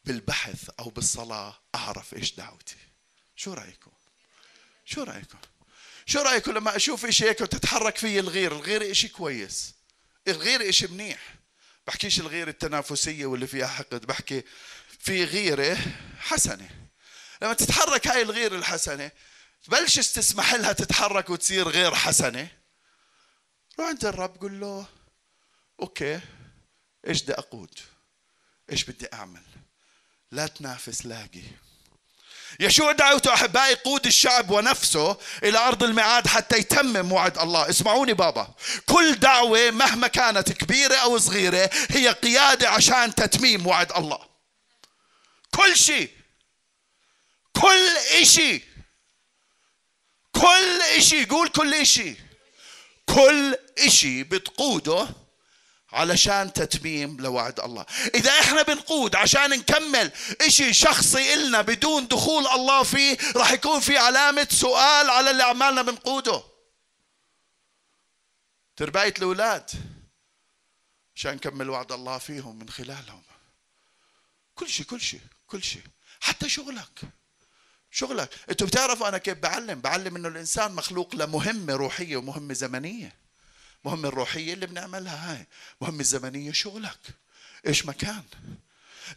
[0.06, 2.78] بالبحث أو بالصلاة أعرف إيش دعوتي.
[3.36, 3.92] شو رأيكم؟
[4.86, 5.38] شو رأيكم؟
[6.06, 9.74] شو رأيكم لما أشوف شيء هيك وتتحرك في الغير؟ الغير اشي كويس؟
[10.28, 11.36] الغير اشي منيح؟
[11.88, 14.44] بحكيش الغير التنافسية واللي فيها حقد بحكي
[15.00, 15.78] في غيرة
[16.20, 16.70] حسنة.
[17.42, 19.12] لما تتحرك هاي الغير الحسنة
[19.68, 22.48] بلشش تسمح لها تتحرك وتصير غير حسنة.
[23.80, 24.86] روح عند الرب قل له
[25.80, 26.22] أوكي
[27.08, 27.80] إيش بدي أقود؟
[28.72, 29.42] إيش بدي أعمل؟
[30.32, 31.44] لا تنافس لاقي.
[32.60, 37.70] يشوع دعوته أحبائي قود الشعب ونفسه إلى أرض الميعاد حتى يتمم وعد الله.
[37.70, 38.54] اسمعوني بابا.
[38.86, 44.20] كل دعوة مهما كانت كبيرة أو صغيرة هي قيادة عشان تتميم وعد الله.
[45.52, 46.12] كل شيء.
[47.62, 48.64] كل إشي.
[50.32, 51.26] كل إشي.
[51.26, 52.16] قول كل إشي.
[53.06, 55.10] كل إشي بتقوده
[55.92, 57.86] علشان تتميم لوعد الله.
[58.16, 63.98] إذا إحنا بنقود عشان نكمل إشي شخصي إلنا بدون دخول الله فيه راح يكون في
[63.98, 66.44] علامة سؤال على اللي عمالنا بنقوده.
[68.76, 69.72] ترباية الأولاد
[71.16, 73.24] عشان نكمل وعد الله فيهم من خلالهم.
[74.56, 75.84] كل شيء كل شيء كل شيء
[76.20, 77.02] حتى شغلك.
[77.92, 78.30] شغلك.
[78.50, 83.19] أنتوا بتعرفوا أنا كيف بعلم؟ بعلم إنه الإنسان مخلوق لمهمة روحية ومهمة زمنية.
[83.86, 85.48] مهمة الروحية اللي بنعملها هاي.
[85.82, 87.00] مهمة الزمنية شغلك.
[87.68, 88.24] إيش مكان؟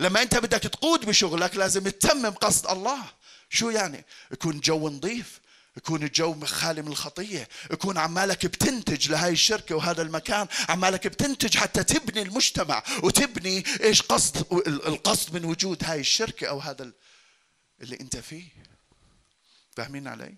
[0.01, 3.05] لما أنت بدك تقود بشغلك لازم تتمم قصد الله.
[3.51, 5.41] شو يعني؟ يكون جو نظيف
[5.77, 11.85] يكون الجو خالي من الخطية يكون عمالك بتنتج لهاي الشركة وهذا المكان عمالك بتنتج حتى
[11.85, 16.93] تبني المجتمع وتبني إيش قصد القصد من وجود هاي الشركة أو هذا
[17.81, 18.49] اللي أنت فيه.
[19.77, 20.35] فاهمين علي؟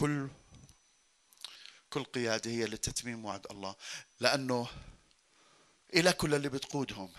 [0.00, 0.28] كل
[1.90, 3.74] كل قيادة هي لتتميم وعد الله
[4.20, 4.66] لأنه
[5.94, 7.12] إلى كل اللي بتقودهم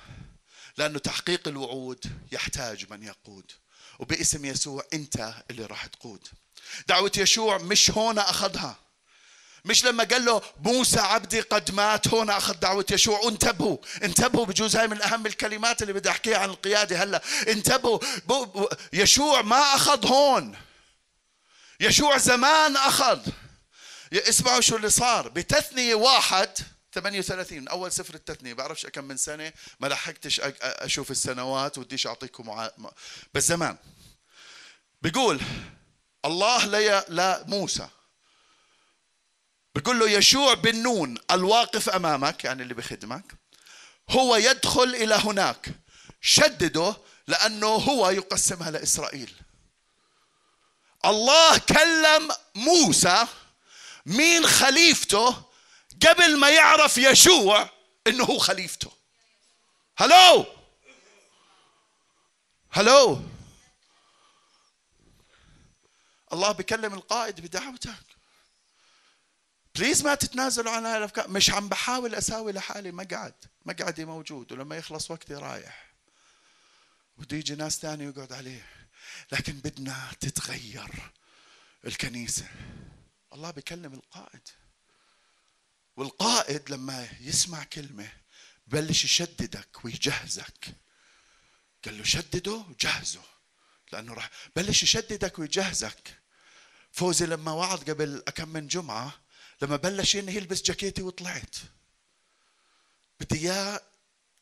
[0.78, 3.52] لأنه تحقيق الوعود يحتاج من يقود
[4.00, 6.28] وباسم يسوع أنت اللي راح تقود.
[6.88, 8.76] دعوة يشوع مش هون أخذها
[9.66, 14.76] مش لما قال له موسى عبدي قد مات هون أخذ دعوة يشوع انتبهوا انتبهوا بجوز
[14.76, 17.22] هاي من أهم الكلمات اللي بدي أحكيها عن القيادة هلا.
[17.48, 18.00] انتبهوا
[18.94, 20.71] يشوع ما أخذ هون.
[21.82, 23.20] يشوع زمان أخذ.
[24.14, 25.28] اسمعوا شو اللي صار.
[25.28, 26.50] بتثنية واحد
[26.94, 28.54] 38 أول سفر التثنية.
[28.54, 32.72] بعرفش كم من سنة ما لحقتش أشوف السنوات وديش أعطيكم مع...
[33.34, 33.78] بس زمان.
[35.02, 35.42] بيقول
[36.26, 37.88] الله لي لا موسى.
[39.76, 43.24] بيقول له يشوع بن نون الواقف أمامك يعني اللي بخدمك
[44.10, 45.68] هو يدخل إلى هناك.
[46.22, 46.96] شدده
[47.28, 49.34] لأنه هو يقسمها لإسرائيل.
[51.06, 53.28] الله كلم موسى
[54.06, 55.44] مين خليفته
[56.08, 57.70] قبل ما يعرف يشوع
[58.08, 58.92] إنه هو خليفته.
[59.98, 60.46] هلو؟
[62.72, 63.22] هلو؟
[66.34, 68.06] الله بكلم القائد بدعوتك.
[69.76, 71.28] بليز ما تتنازلوا عن هاي الأفكار.
[71.28, 73.34] مش عم بحاول أساوي لحالي مقعد.
[73.66, 75.92] مقعدي موجود ولما يخلص وقتي رايح.
[77.18, 78.81] بده يجي ناس ثاني يقعد عليه.
[79.32, 81.12] لكن بدنا تتغير
[81.86, 82.48] الكنيسة.
[83.34, 84.50] الله بيكلم القائد.
[85.96, 88.12] والقائد لما يسمع كلمة
[88.68, 90.76] ببلش يشددك ويجهزك.
[91.86, 93.24] قال له شدده وجهزه
[93.92, 96.20] لأنه راح بلش يشددك ويجهزك.
[96.92, 99.22] فوزي لما وعد قبل كم من جمعة
[99.62, 101.56] لما بلش ينهي يلبس جاكيتي وطلعت.
[103.20, 103.82] بدي إياه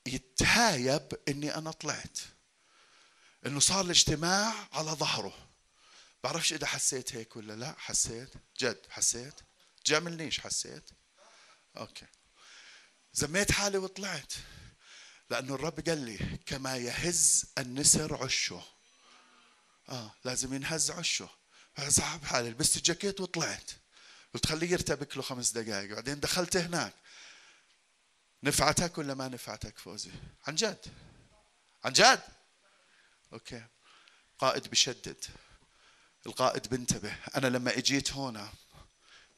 [0.06, 2.18] يتهايب إني أنا طلعت.
[3.46, 5.50] إنه صار الاجتماع على ظهره.
[6.24, 7.76] بعرفش إذا حسيت هيك ولا لا.
[7.78, 8.86] حسيت؟ جد.
[8.90, 9.34] حسيت؟
[9.86, 10.90] جاملنيش حسيت؟
[11.78, 12.06] okay.
[13.14, 14.34] زميت حالي وطلعت.
[15.30, 18.64] لأنه الرب قال لي كما يهز النسر عشه.
[19.90, 21.30] آه لازم ينهز عشه.
[21.76, 22.50] فسحب حالي.
[22.50, 23.72] لبست الجاكيت وطلعت.
[24.34, 26.94] قلت خليه يرتبك له خمس دقائق بعدين دخلت هناك.
[28.44, 30.12] نفعتك ولا ما نفعتك فوزي؟
[30.48, 30.86] عن جد.
[31.84, 32.22] عن جد.
[33.34, 33.66] okay.
[34.40, 35.26] قائد بشدد.
[36.26, 37.16] القائد بنتبه.
[37.36, 38.54] أنا لما إجيت هنا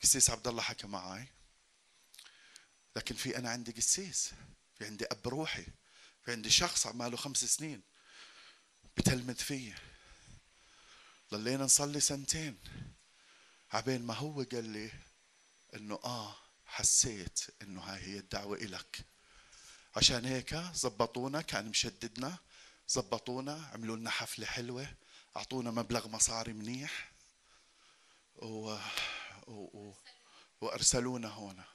[0.03, 1.27] قسيس عبد الله حكى معي
[2.95, 4.31] لكن في أنا عندي قسيس.
[4.77, 5.65] في عندي أب روحي.
[6.25, 7.81] في عندي شخص عماله خمس سنين.
[8.97, 9.75] بتلمذ فيي
[11.31, 12.57] ضلينا نصلي سنتين.
[13.71, 14.91] عبين ما هو قال لي
[15.75, 19.05] إنه آه حسيت إنه هاي هي الدعوة إلك.
[19.95, 22.37] عشان هيك زبطونا كان مشددنا.
[22.91, 24.95] زبطونا عملوا لنا حفلة حلوة
[25.37, 27.11] أعطونا مبلغ مصاري منيح
[28.35, 28.77] و...
[29.47, 29.53] و...
[29.53, 29.93] و...
[30.61, 31.65] وأرسلونا هنا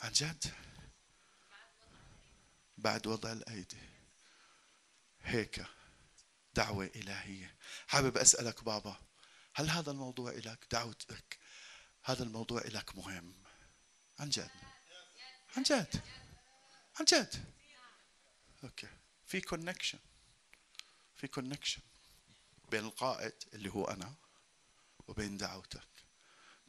[0.00, 0.54] عن جد؟
[2.78, 3.88] بعد وضع الأيدي.
[5.22, 5.64] هيك
[6.54, 7.56] دعوة إلهية.
[7.86, 8.96] حابب أسألك بابا
[9.54, 11.38] هل هذا الموضوع لك دعوتك
[12.04, 13.34] هذا الموضوع لك مهم؟
[14.18, 14.50] عن جد؟
[15.56, 16.02] عن جد؟
[17.00, 17.44] عن جد؟
[18.64, 19.01] okay.
[19.32, 19.98] في connection
[21.16, 21.82] في connection
[22.70, 24.14] بين القائد اللي هو أنا
[25.08, 25.88] وبين دعوتك.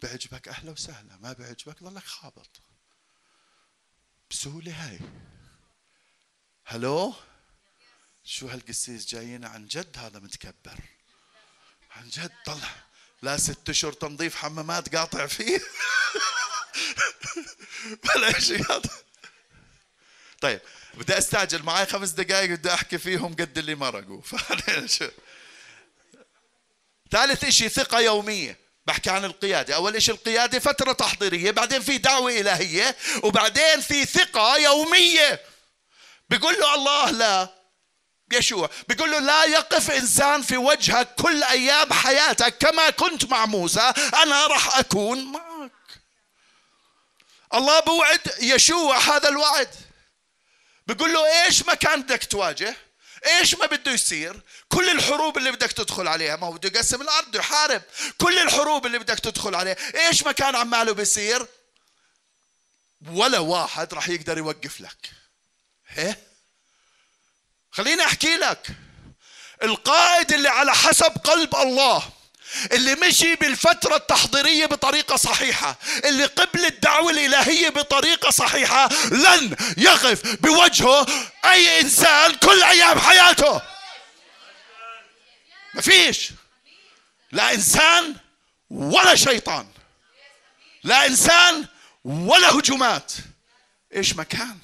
[0.03, 2.49] بعجبك أهلا وسهلا ما بعجبك ظلك خابط.
[4.31, 4.99] بسهولة هاي.
[6.65, 7.15] hello
[8.23, 10.79] شو هالقسيس جايين عن جد؟ هذا متكبر.
[11.91, 12.75] عن جد طلع.
[13.21, 15.61] لا ست أشهر تنظيف حمامات قاطع فيه.
[18.03, 19.03] بلا شيء هذا
[20.41, 20.61] طيب
[20.93, 24.21] بدي أستعجل معي خمس دقائق بدي أحكي فيهم قد اللي مرقوا.
[27.11, 28.63] ثالث شيء ثقة يومية.
[28.85, 29.75] بحكي عن القيادة.
[29.75, 35.41] أول شيء القيادة فترة تحضيرية بعدين في دعوة إلهية وبعدين في ثقة يومية.
[36.29, 37.49] بيقول له الله لا
[38.33, 43.93] يشوع بيقول له لا يقف إنسان في وجهك كل أيام حياتك كما كنت مع موسى
[44.23, 45.71] أنا راح أكون معك.
[47.53, 49.69] الله بوعد يشوع هذا الوعد.
[50.87, 52.75] بيقول له إيش ما كان بدك تواجه؟
[53.25, 57.27] إيش ما بده يصير؟ كل الحروب اللي بدك تدخل عليها ما هو بده يقسم الأرض
[57.27, 57.81] بده يحارب.
[58.17, 59.75] كل الحروب اللي بدك تدخل عليها
[60.07, 61.47] إيش ما كان عماله بيصير؟
[63.07, 65.11] ولا واحد راح يقدر يوقف لك.
[65.97, 66.19] إيه؟
[67.71, 68.67] خليني أحكي لك.
[69.63, 72.09] القائد اللي على حسب قلب الله
[72.71, 81.05] اللي مشي بالفترة التحضيرية بطريقة صحيحة اللي قبل الدعوة الإلهية بطريقة صحيحة لن يقف بوجهه
[81.45, 83.61] أي إنسان كل أيام حياته.
[85.73, 86.31] ما فيش.
[87.31, 88.15] لا إنسان
[88.69, 89.67] ولا شيطان.
[90.83, 91.65] لا إنسان
[92.05, 93.13] ولا هجومات.
[93.95, 94.59] إيش مكان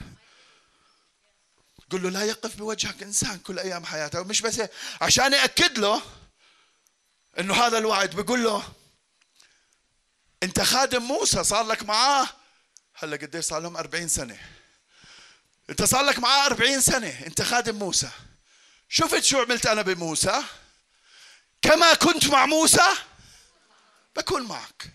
[1.92, 4.24] قل له لا يقف بوجهك إنسان كل أيام حياته.
[4.24, 4.62] مش بس
[5.02, 6.02] عشان يأكد له
[7.40, 8.16] إنه هذا الوعد.
[8.16, 8.74] بيقول له
[10.44, 12.28] أنت خادم موسى صار لك معاه
[12.94, 14.40] هلا قديش صار لهم؟ 40 سنة.
[15.70, 17.26] أنت صار لك معاه 40 سنة.
[17.26, 18.10] أنت خادم موسى.
[18.90, 20.44] شفت شو عملت أنا بموسى؟
[21.62, 22.96] كما كنت مع موسى
[24.16, 24.94] بكون معك.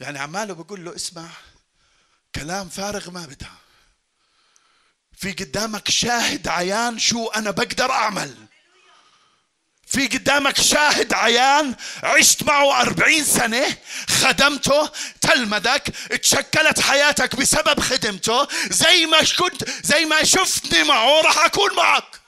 [0.00, 1.28] يعني عماله بقول له اسمع
[2.34, 3.56] كلام فارغ ما بدها.
[5.12, 8.45] في قدامك شاهد عيان شو أنا بقدر أعمل.
[9.86, 13.76] في قدامك شاهد عيان عشت معه أربعين سنة
[14.08, 15.82] خدمته تلمذك
[16.22, 18.48] تشكلت حياتك بسبب خدمته.
[18.70, 22.20] زي ما كنت زي ما شفتني معه راح أكون معك.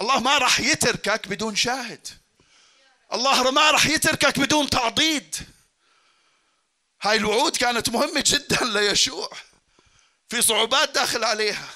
[0.00, 2.08] الله ما راح يتركك بدون شاهد.
[3.12, 5.36] الله ما راح يتركك بدون تعضيد.
[7.02, 9.30] هاي الوعود كانت مهمة جدا ليشوع.
[10.28, 11.68] في صعوبات داخل عليها.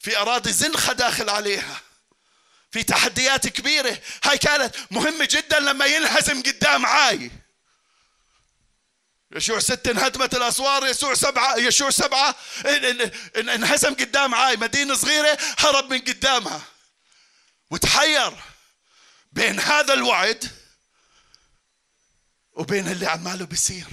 [0.00, 1.80] في أراضي زنخة داخل عليها.
[2.74, 3.98] في تحديات كبيرة.
[4.24, 7.30] هاي كانت مهمة جدا لما ينهزم قدام عاي.
[9.32, 12.36] يشوع ست انهدمت الأسوار يسوع سبعة يشوع سبعة.
[13.36, 14.56] انهزم قدام عاي.
[14.56, 16.62] مدينة صغيرة هرب من قدامها.
[17.70, 18.32] وتحير
[19.32, 20.52] بين هذا الوعد
[22.52, 23.86] وبين اللي عماله بيصير.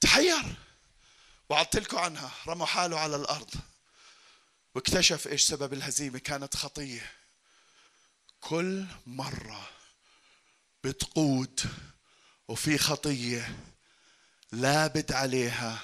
[0.00, 0.42] تحير.
[1.48, 2.30] وعدت لكم عنها.
[2.46, 3.54] رموا حاله على الأرض.
[4.74, 7.12] واكتشف إيش سبب الهزيمة كانت خطية.
[8.40, 9.70] كل مرة
[10.84, 11.60] بتقود
[12.48, 13.56] وفي خطية
[14.52, 15.78] لابد عليها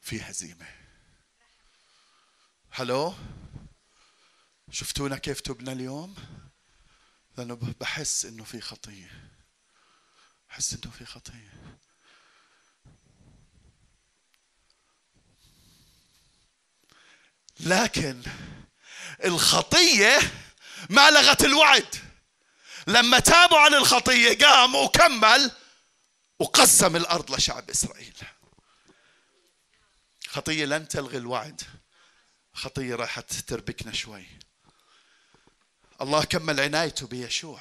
[0.00, 0.66] في هزيمة.
[2.70, 3.14] هلو
[4.70, 6.14] شفتونا كيف تبنى اليوم؟
[7.38, 9.30] لأنه بحس إنه في خطية.
[10.48, 11.78] بحس إنه في خطية.
[17.60, 18.22] لكن
[19.24, 20.18] الخطية
[20.90, 21.94] ما لغت الوعد.
[22.86, 25.50] لما تابوا عن الخطية قام وكمل
[26.38, 28.16] وقسم الأرض لشعب إسرائيل.
[30.28, 31.62] خطية لن تلغي الوعد.
[32.54, 34.26] خطية راحت تربكنا شوي.
[36.00, 37.60] الله كمل عنايته بيشوع.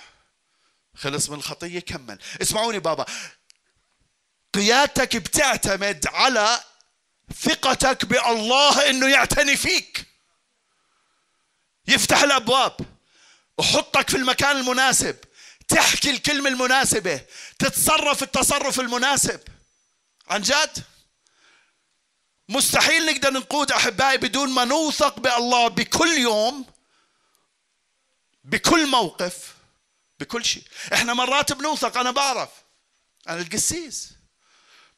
[0.95, 2.19] خلص من الخطية كمل.
[2.41, 3.05] اسمعوني بابا.
[4.53, 6.63] قيادتك بتعتمد على
[7.33, 10.05] ثقتك بالله إنه يعتني فيك.
[11.87, 12.77] يفتح الأبواب.
[13.57, 15.15] وحطك في المكان المناسب.
[15.67, 17.25] تحكي الكلمة المناسبة.
[17.59, 19.39] تتصرف التصرف المناسب.
[20.29, 20.83] عن جد؟
[22.49, 26.65] مستحيل نقدر نقود أحبائي بدون ما نوثق بالله بكل يوم
[28.43, 29.55] بكل موقف
[30.19, 30.63] بكل شيء.
[30.93, 32.49] إحنا مرات بنوثق أنا بعرف.
[33.29, 34.16] أنا القسيس.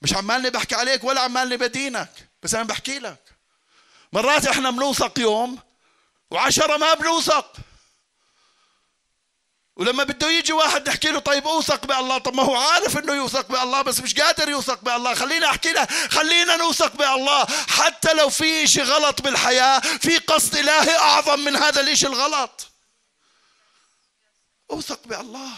[0.01, 3.35] مش عمالني بحكي عليك ولا عمالني بدينك بس أنا بحكي لك.
[4.13, 5.59] مرات إحنا بنوثق يوم
[6.31, 7.53] وعشرة ما بنوثق.
[9.75, 13.47] ولما بده يجي واحد نحكي له طيب أوثق بالله طب ما هو عارف إنه يوثق
[13.47, 15.13] بالله بس مش قادر يوثق بالله.
[15.13, 17.45] خلينا أحكي له خلينا نوثق بالله.
[17.67, 22.67] حتى لو في شيء غلط بالحياة في قصد إلهي أعظم من هذا الإشي الغلط.
[24.71, 25.51] أوثق بالله.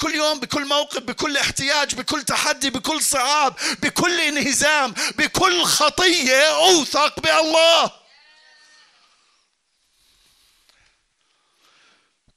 [0.00, 7.20] كل يوم بكل موقف بكل احتياج بكل تحدي بكل صعاب بكل انهزام بكل خطية أوثق
[7.20, 8.00] بالله.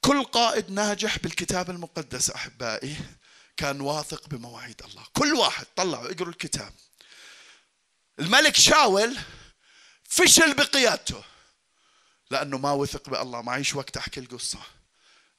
[0.01, 2.97] كل قائد ناجح بالكتاب المقدس أحبائي
[3.57, 5.03] كان واثق بمواعيد الله.
[5.13, 6.73] كل واحد طلعوا اقروا الكتاب.
[8.19, 9.17] الملك شاول
[10.03, 11.23] فشل بقيادته
[12.31, 13.41] لأنه ما وثق بالله.
[13.41, 14.59] معيش وقت أحكي القصة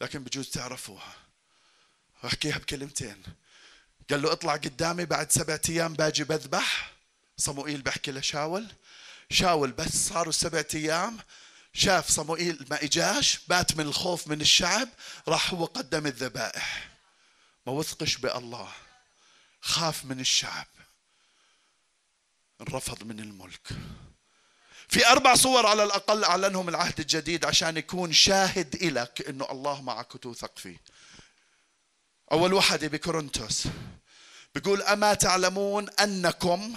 [0.00, 1.24] لكن بجوز تعرفوها.
[2.24, 3.22] احكيها بكلمتين
[4.10, 6.92] قال له اطلع قدامي بعد سبعة أيام باجي بذبح.
[7.36, 8.66] صموئيل بحكي لشاول
[9.30, 9.72] شاول.
[9.72, 11.18] بس صاروا سبعة أيام.
[11.72, 14.88] شاف صموئيل ما إجاش بات من الخوف من الشعب
[15.28, 16.88] راح هو قدم الذبائح.
[17.66, 18.72] ما وثقش بالله.
[19.60, 20.66] خاف من الشعب.
[22.60, 23.68] انرفض من الملك.
[24.88, 30.14] في أربع صور على الأقل أعلنهم العهد الجديد عشان يكون شاهد إلك أنه الله معك
[30.14, 30.80] وتوثق فيه.
[32.32, 33.68] أول وحدة بكورنثوس
[34.54, 36.74] بيقول أما تعلمون أنكم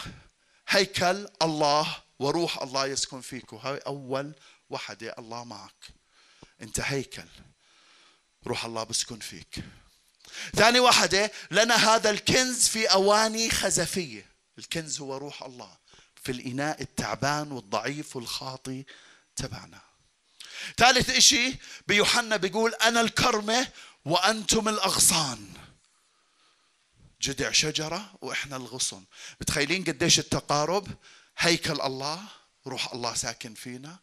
[0.70, 3.58] هيكل الله وروح الله يسكن فيكم.
[3.58, 4.34] هاي أول
[4.70, 5.88] وحدة الله معك.
[6.62, 7.28] أنت هيكل.
[8.48, 9.64] روح الله بسكن فيك.
[10.56, 14.26] ثاني وحدة لنا هذا الكنز في أواني خزفية.
[14.58, 15.78] الكنز هو روح الله
[16.24, 18.86] في الإناء التعبان والضعيف والخاطي
[19.36, 19.82] تبعنا.
[20.78, 21.56] ثالث إشي
[21.88, 23.68] بيوحنا بيقول أنا الكرمة
[24.06, 25.54] وأنتم الأغصان.
[27.22, 29.04] جذع شجرة وإحنا الغصن.
[29.42, 30.88] بتخيلين قديش التقارب؟
[31.38, 32.24] هيكل الله
[32.68, 34.00] روح الله ساكن فينا.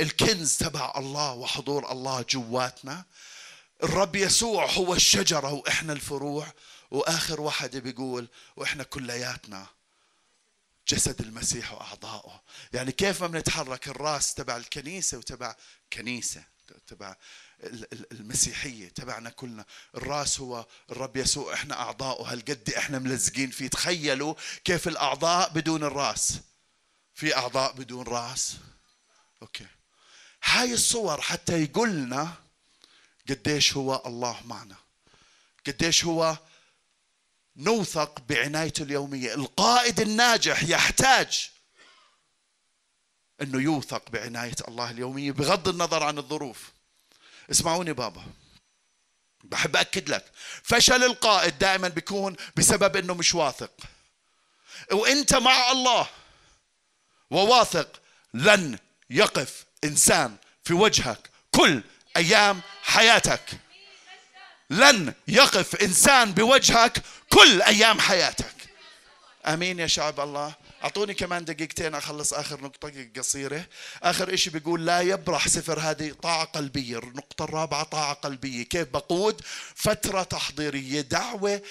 [0.00, 3.04] الكنز تبع الله وحضور الله جواتنا.
[3.82, 6.52] الرب يسوع هو الشجرة وإحنا الفروع.
[6.90, 9.66] وآخر واحد بيقول وإحنا كلياتنا.
[10.88, 12.42] جسد المسيح وأعضائه
[12.72, 15.56] يعني كيف ما بنتحرك الراس تبع الكنيسة وتبع
[15.92, 16.44] كنيسة
[16.86, 17.16] تبع
[18.12, 19.64] المسيحية تبعنا كلنا.
[19.94, 22.32] الرأس هو الرب يسوع إحنا أعضاؤه.
[22.32, 23.68] هالقد إحنا ملزقين فيه.
[23.68, 24.34] تخيلوا
[24.64, 26.40] كيف الأعضاء بدون الرأس.
[27.14, 28.56] في أعضاء بدون رأس.
[29.42, 29.66] أوكي.
[30.44, 32.34] هاي الصور حتى يقولنا
[33.28, 34.76] قديش هو الله معنا.
[35.66, 36.38] قديش هو
[37.56, 39.34] نوثق بعنايته اليومية.
[39.34, 41.50] القائد الناجح يحتاج
[43.42, 46.73] إنه يوثق بعناية الله اليومية بغض النظر عن الظروف.
[47.50, 48.24] اسمعوني بابا.
[49.44, 50.24] بحب أكد لك
[50.62, 53.70] فشل القائد دائما بيكون بسبب أنه مش واثق.
[54.92, 56.06] وإنت مع الله
[57.30, 58.00] وواثق
[58.34, 58.78] لن
[59.10, 61.82] يقف إنسان في وجهك كل
[62.16, 63.44] أيام حياتك.
[64.70, 68.54] لن يقف إنسان بوجهك كل أيام حياتك.
[69.46, 70.54] آمين يا شعب الله.
[70.84, 73.66] أعطوني كمان دقيقتين أخلص آخر نقطة قصيرة.
[74.02, 76.98] آخر شيء بيقول لا يبرح سفر هذه طاعة قلبية.
[76.98, 78.62] النقطة الرابعة طاعة قلبية.
[78.62, 79.40] كيف بقود؟
[79.74, 81.62] فترة تحضيرية دعوة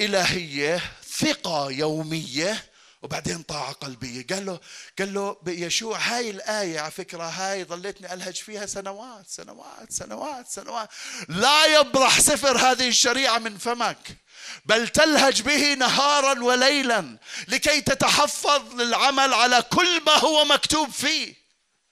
[0.00, 0.80] إلهية
[1.18, 2.64] ثقة يومية
[3.02, 4.60] وبعدين طاعة قلبية قال له
[4.98, 10.88] قال له يشوع هاي الآية على فكرة هاي ظليتني ألهج فيها سنوات سنوات سنوات سنوات.
[11.28, 14.16] لا يبرح سفر هذه الشريعة من فمك
[14.64, 17.18] بل تلهج به نهارا وليلا
[17.48, 21.34] لكي تتحفظ للعمل على كل ما هو مكتوب فيه.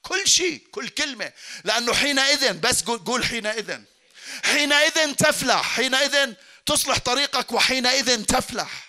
[0.01, 1.31] كل شيء كل كلمة.
[1.63, 3.79] لأنه حينئذ بس قول حينئذ.
[4.43, 6.33] حينئذ تفلح حينئذ
[6.65, 8.86] تصلح طريقك وحينئذ تفلح.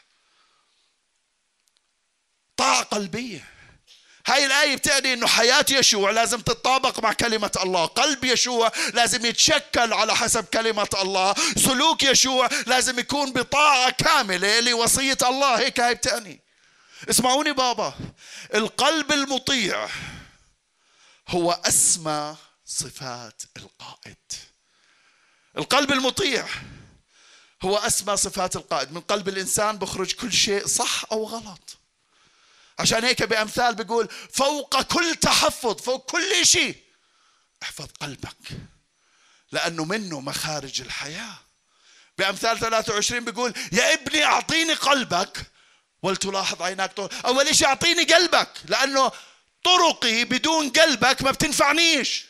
[2.59, 3.45] طاعة قلبية.
[4.27, 7.87] هاي الآية بتعني أنه حياة يشوع لازم تتطابق مع كلمة الله.
[7.87, 11.35] قلب يشوع لازم يتشكل على حسب كلمة الله.
[11.57, 15.59] سلوك يشوع لازم يكون بطاعة كاملة لوصية الله.
[15.59, 16.41] هيك هاي بتعني.
[17.11, 17.95] اسمعوني بابا.
[18.55, 19.89] القلب المطيع
[21.29, 22.37] هو أسمى
[22.67, 24.33] صفات القائد.
[25.59, 26.47] القلب المطيع
[27.63, 28.93] هو أسمى صفات القائد.
[28.93, 31.78] من قلب الإنسان بخرج كل شيء صح أو غلط.
[32.79, 36.77] عشان هيك بأمثال بيقول فوق كل تحفظ فوق كل شيء
[37.63, 38.37] احفظ قلبك
[39.53, 41.39] لأنه منه مخارج الحياة.
[42.19, 45.39] بأمثال 23 بيقول يا ابني أعطيني قلبك.
[46.03, 47.27] ولتلاحظ عيناك طرق.
[47.27, 49.13] أول شيء أعطيني قلبك لأنه
[49.65, 52.25] طرقي بدون قلبك ما بتنفعنيش.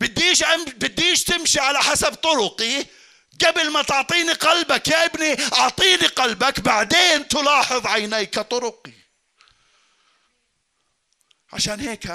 [0.00, 2.86] بديش بديش تمشي على حسب طرقي
[3.46, 4.88] قبل ما تعطيني قلبك.
[4.88, 8.99] يا ابني أعطيني قلبك بعدين تلاحظ عينيك طرقي.
[11.52, 12.12] عشان هيك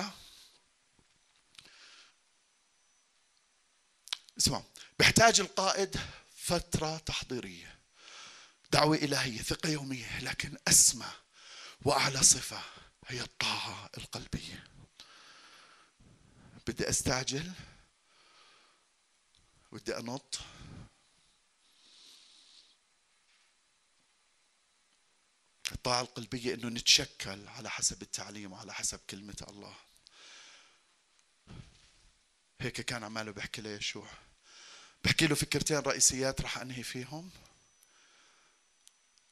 [4.37, 4.63] اسمع
[4.99, 5.99] بيحتاج القائد
[6.37, 7.75] فترة تحضيرية
[8.71, 11.11] دعوة إلهية ثقة يومية لكن أسمى
[11.81, 12.61] وأعلى صفة
[13.07, 14.63] هي الطاعة القلبية.
[16.67, 17.51] بدي أستعجل
[19.71, 20.39] بدي أنط.
[25.85, 29.75] الطاعة القلبية أنه نتشكل على حسب التعليم وعلى حسب كلمة الله.
[32.59, 34.07] هيك كان عماله بحكي ليشوع
[35.03, 37.29] بحكي له فكرتين رئيسيات رح أنهي فيهم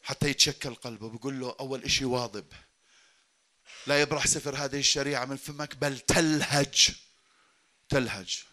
[0.04, 1.10] حتى يتشكل قلبه.
[1.10, 2.46] بقول له أول إشي واظب
[3.88, 6.90] لا يبرح سفر هذه الشريعة من فمك بل تلهج.
[7.90, 8.44] تلهج.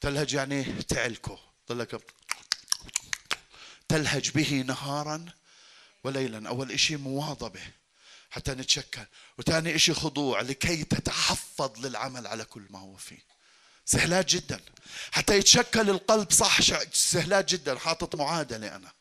[0.00, 1.38] تلهج يعني تعلكه.
[3.88, 5.26] تلهج به نهارا.
[6.06, 7.60] وليلا أول إشي مواظبة
[8.30, 9.04] حتى نتشكل.
[9.38, 13.18] وثاني إشي خضوع لكي تتحفظ للعمل على كل ما هو فيه.
[13.84, 14.60] سهلات جدا.
[15.12, 16.60] حتى يتشكل القلب صح
[16.92, 17.78] سهلات جدا.
[17.78, 18.92] حاطط معادلة أنا.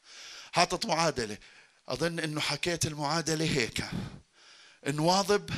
[0.51, 1.37] حاطط معادلة.
[1.87, 3.85] أظن أنه حكيت المعادلة هيك.
[4.87, 5.49] نواظب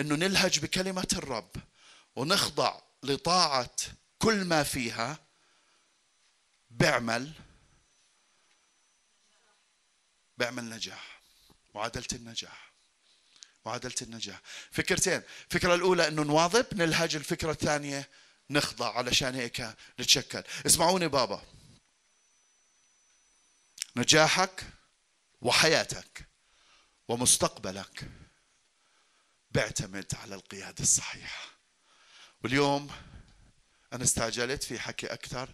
[0.00, 1.50] أنه نلهج بكلمة الرب
[2.16, 3.76] ونخضع لطاعة
[4.18, 5.18] كل ما فيها
[6.70, 7.32] بيعمل
[10.38, 11.20] بيعمل نجاح.
[11.74, 12.72] معادلة النجاح.
[13.66, 14.40] معادلة النجاح.
[14.70, 15.22] فكرتين.
[15.46, 18.08] الفكرة الأولى أنه نواظب نلهج الفكرة الثانية
[18.50, 20.42] نخضع علشان هيك نتشكل.
[20.66, 21.42] اسمعوني بابا.
[23.96, 24.64] نجاحك
[25.42, 26.26] وحياتك
[27.08, 28.10] ومستقبلك
[29.50, 31.46] بيعتمد على القيادة الصحيحة.
[32.44, 32.90] واليوم
[33.92, 35.48] أنا استعجلت في حكي أكثر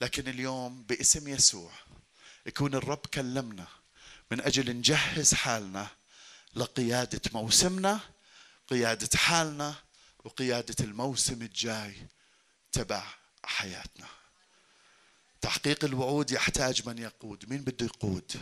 [0.00, 1.72] لكن اليوم باسم يسوع
[2.46, 3.66] يكون الرب كلمنا.
[4.34, 5.86] من أجل نجهز حالنا
[6.54, 8.00] لقيادة موسمنا
[8.68, 9.74] قيادة حالنا
[10.24, 12.06] وقيادة الموسم الجاي
[12.72, 13.04] تبع
[13.44, 14.06] حياتنا.
[15.40, 17.50] تحقيق الوعود يحتاج من يقود.
[17.50, 18.32] مين بده يقود؟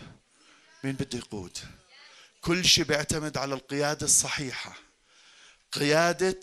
[0.85, 1.59] مين بده يقود؟
[2.41, 4.75] كل شيء بيعتمد على القيادة الصحيحة.
[5.73, 6.41] قيادة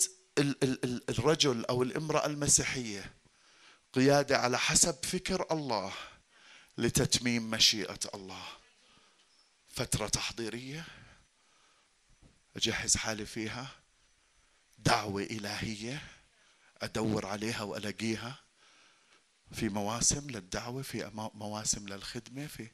[1.09, 3.13] الرجل أو الامرأة المسيحية
[3.93, 5.93] قيادة على حسب فكر الله
[6.77, 8.58] لتتميم مشيئة الله.
[9.79, 10.85] فترة تحضيرية
[12.55, 13.67] أجهز حالي فيها
[14.77, 16.01] دعوة إلهية
[16.77, 18.39] أدور عليها وألاقيها.
[19.51, 22.69] في مواسم للدعوة في مواسم للخدمة في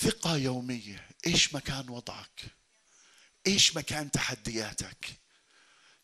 [0.00, 1.08] ثقة يومية.
[1.26, 2.40] إيش مكان وضعك؟
[3.46, 5.06] إيش مكان تحدياتك؟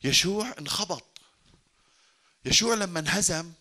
[0.04, 1.20] يشوع انخبط.
[2.44, 3.52] يشوع لما انهزم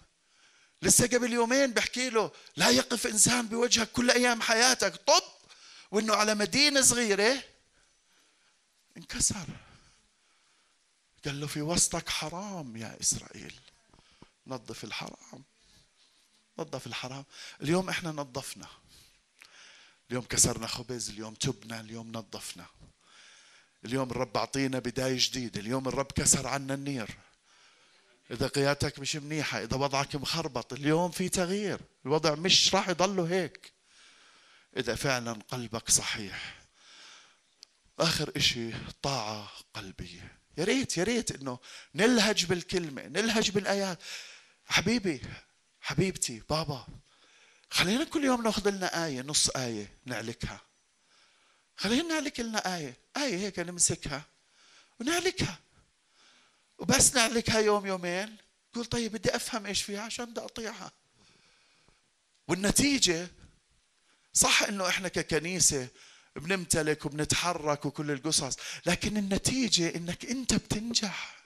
[0.81, 4.95] لسه قبل يومين بحكي له لا يقف إنسان بوجهك كل أيام حياتك.
[4.95, 5.36] طب!
[5.91, 7.43] وإنه على مدينة صغيرة
[8.97, 9.47] انكسر.
[11.25, 13.59] قال له في وسطك حرام يا إسرائيل.
[14.47, 15.43] نظف الحرام.
[16.59, 17.25] نظف الحرام.
[17.61, 18.67] اليوم إحنا نظفنا.
[20.09, 22.65] اليوم كسرنا خبز اليوم تبنا اليوم نظفنا.
[23.85, 25.59] اليوم الرب أعطينا بداية جديدة.
[25.59, 27.17] اليوم الرب كسر عنا النير.
[28.31, 31.79] إذا قيادتك مش منيحة إذا وضعك مخربط اليوم في تغيير.
[32.05, 33.76] الوضع مش راح يضله هيك.
[34.77, 36.55] إذا فعلا قلبك صحيح.
[37.99, 38.71] آخر إشي
[39.01, 40.37] طاعة قلبية.
[40.57, 41.59] يا ريت يا ريت إنه
[41.95, 43.99] نلهج بالكلمة نلهج بالآيات.
[44.65, 45.21] حبيبي
[45.81, 46.87] حبيبتي بابا
[47.69, 50.61] خلينا كل يوم نأخذ لنا آية نص آية نعلكها.
[51.75, 52.97] خلينا نعلك لنا آية.
[53.17, 54.25] آية هيك نمسكها
[54.99, 55.59] ونعلكها.
[56.77, 58.37] وبس نعلكها يوم يومين.
[58.73, 60.91] قول طيب بدي أفهم إيش فيها عشان بدي أطيعها
[62.47, 63.27] والنتيجة
[64.37, 65.87] صح إنه إحنا ككنيسة
[66.35, 71.37] بنمتلك وبنتحرك وكل القصص لكن النتيجة إنك أنت بتنجح.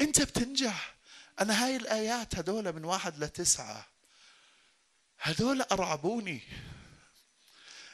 [0.00, 0.94] أنت بتنجح.
[1.40, 3.86] أنا هاي الآيات هدول من واحد لتسعة.
[5.20, 6.42] هدول أرعبوني.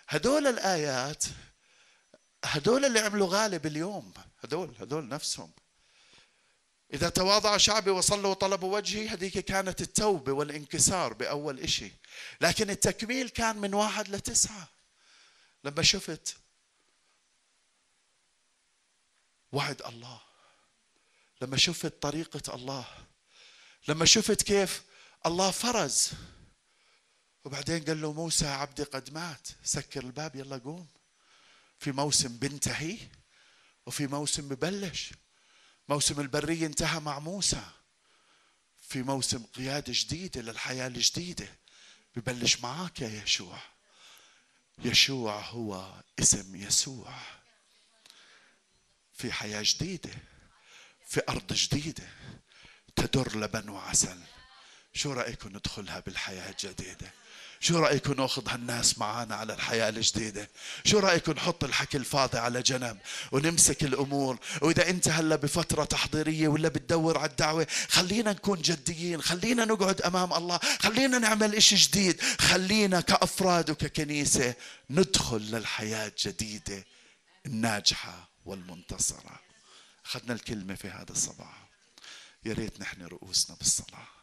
[0.09, 1.25] هدول الآيات
[2.45, 4.15] هدول اللي عملوا غالب اليوم.
[4.45, 5.51] هدول هدول نفسهم.
[6.93, 11.93] إذا تواضع شعبي وصلوا وطلبوا وجهي هذيك كانت التوبة والانكسار بأول إشي.
[12.41, 14.69] لكن التكميل كان من واحد لتسعة.
[15.65, 16.37] لما شفت
[19.53, 20.21] وعد الله
[21.43, 22.87] لما شفت طريقة الله
[23.89, 24.83] لما شفت كيف
[25.27, 26.11] الله فرز.
[27.45, 30.87] وبعدين قال له موسى عبدي قد مات سكر الباب يلا قوم.
[31.79, 32.99] في موسم بنتهي
[33.87, 35.13] وفي موسم ببلش.
[35.89, 37.63] موسم البرية انتهى مع موسى.
[38.81, 41.49] في موسم قيادة جديدة للحياة الجديدة.
[42.17, 43.59] ببلش معاك يا يشوع.
[44.79, 47.15] يشوع هو اسم يسوع.
[49.15, 50.11] في حياة جديدة.
[51.07, 52.09] في أرض جديدة.
[52.97, 54.21] تدر لبن وعسل.
[54.95, 57.13] شو رأيكم ندخلها بالحياة الجديدة؟
[57.61, 60.51] شو رأيكم نأخذ هالناس معانا على الحياة الجديدة؟
[60.85, 62.99] شو رأيكم نحط الحكي الفاضي على جنب
[63.33, 69.65] ونمسك الأمور؟ وإذا أنت هلا بفترة تحضيرية ولا بتدور على الدعوة خلينا نكون جديين خلينا
[69.65, 74.55] نقعد أمام الله خلينا نعمل إشي جديد خلينا كأفراد وككنيسة
[74.91, 76.85] ندخل للحياة الجديدة
[77.47, 79.41] الناجحة والمنتصرة.
[80.07, 81.69] أخذنا الكلمة في هذا الصباح.
[82.45, 84.18] يا ريت نحن رؤوسنا بالصلاة.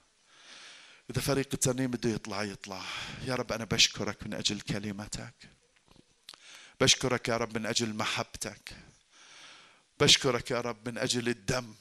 [1.10, 2.86] إذا فريق الترنيم بده يطلع يطلع.
[3.22, 5.34] يا رب أنا بشكرك من أجل كلمتك.
[6.82, 8.78] بشكرك يا رب من أجل محبتك.
[10.00, 11.76] بشكرك يا رب من أجل الدم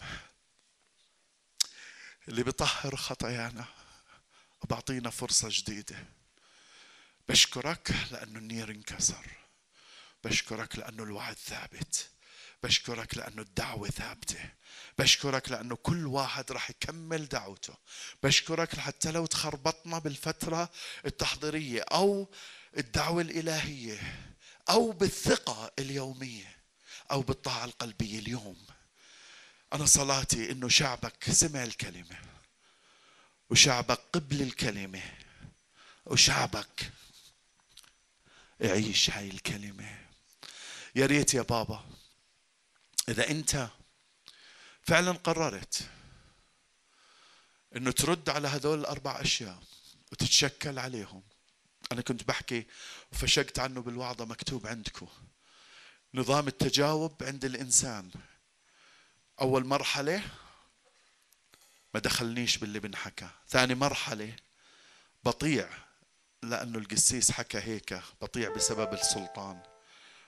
[2.29, 3.64] اللي بيطهر خطايانا
[4.62, 6.05] وبعطينا فرصة جديدة.
[7.29, 9.27] بشكرك لأنه النير انكسر.
[10.25, 12.11] بشكرك لأنه الوعد ثابت.
[12.65, 14.51] بشكرك لأنه الدعوة ثابتة.
[14.99, 17.75] بشكرك لأنه كل واحد راح يكمل دعوته.
[18.23, 20.71] بشكرك حتى لو تخربطنا بالفترة
[21.07, 22.29] التحضيرية أو
[22.77, 23.99] الدعوة الإلهية
[24.71, 26.57] أو بالثقة اليومية
[27.11, 28.67] أو بالطاعة القلبية اليوم.
[29.73, 32.17] أنا صلاتي إنه شعبك سمع الكلمة
[33.51, 35.03] وشعبك قبل الكلمة
[36.07, 36.93] وشعبك
[38.61, 39.99] يعيش هاي الكلمة.
[40.95, 41.85] يا ريت يا بابا
[43.09, 43.68] إذا أنت
[44.82, 45.88] فعلا قررت
[47.76, 49.62] أنه ترد على هذول الأربع أشياء
[50.12, 51.22] وتتشكل عليهم.
[51.92, 52.66] أنا كنت بحكي
[53.12, 55.09] وفشقت عنه بالوعظة مكتوب عندكم
[56.14, 58.11] نظام التجاوب عند الإنسان.
[59.40, 60.22] أول مرحلة
[61.94, 63.28] ما دخلنيش باللي بنحكى.
[63.48, 64.36] ثاني مرحلة
[65.24, 65.68] بطيع
[66.42, 69.62] لأنه القسيس حكى هيك بطيع بسبب السلطان.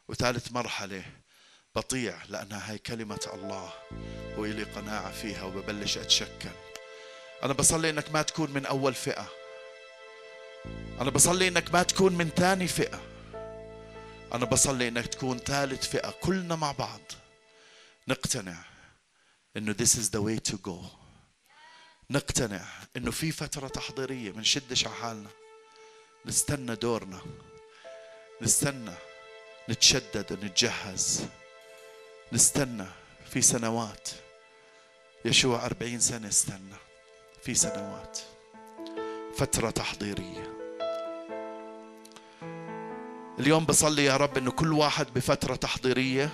[0.08, 1.04] وثالث مرحلة
[1.76, 3.72] بطيع لأنها هي كلمة الله
[4.36, 6.50] وإلي قناعة فيها وببلش أتشكل.
[7.42, 9.28] أنا بصلي إنك ما تكون من أول فئة.
[11.00, 13.00] أنا بصلي إنك ما تكون من ثاني فئة.
[14.34, 16.10] أنا بصلي إنك تكون ثالث فئة.
[16.10, 17.00] كلنا مع بعض.
[18.08, 18.64] نقتنع
[19.56, 20.86] إنه this is the way to go.
[22.10, 22.64] نقتنع
[22.96, 25.30] إنه في فترة تحضيرية منشدش على حالنا
[26.26, 27.20] نستنى دورنا.
[28.42, 28.94] نستنى
[29.68, 31.26] نتشدد ونتجهز.
[32.32, 32.86] نستنى
[33.30, 34.08] في سنوات.
[35.24, 36.76] يشوع أربعين سنة استنى
[37.42, 38.18] في سنوات.
[39.36, 40.56] فترة تحضيرية.
[43.38, 46.30] اليوم بصلي يا رب إنه كل واحد بفترة تحضيرية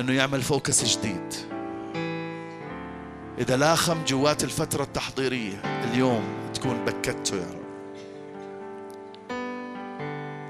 [0.00, 1.34] إنه يعمل فوكس جديد.
[3.38, 7.65] إذا لاخم جوات الفترة التحضيرية اليوم تكون بكته يا رب.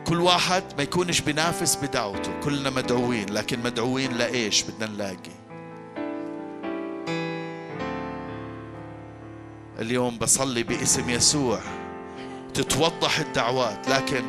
[0.07, 2.41] كل واحد ما يكونش بينافس بدعوته.
[2.41, 5.37] كلنا مدعوين لكن مدعوين لإيش؟ بدنا نلاقي.
[9.79, 11.61] اليوم بصلي باسم يسوع.
[12.55, 14.25] تتوضح الدعوات لكن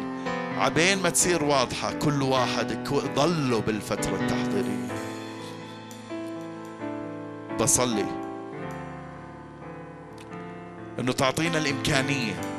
[0.58, 2.84] عبين ما تصير واضحة كل واحد
[3.16, 4.88] ضلوا بالفترة التحضيرية.
[7.60, 8.06] بصلي.
[11.00, 12.57] إنه تعطينا الإمكانية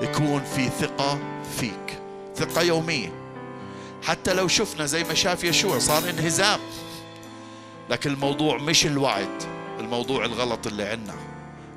[0.00, 1.18] يكون في ثقة
[1.58, 1.98] فيك.
[2.36, 3.12] ثقة يومية.
[4.02, 6.60] حتى لو شفنا زي ما شاف يشوع صار انهزام.
[7.90, 9.42] لكن الموضوع مش الوعد
[9.80, 11.14] الموضوع الغلط اللي عنا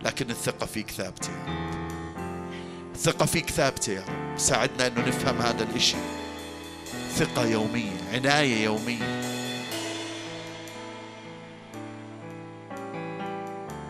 [0.03, 1.30] لكن الثقة فيك ثابتة.
[2.95, 3.93] الثقة فيك ثابتة.
[3.93, 5.97] يا رب ساعدنا إنه نفهم هذا الإشي.
[7.16, 9.22] ثقة يومية عناية يومية.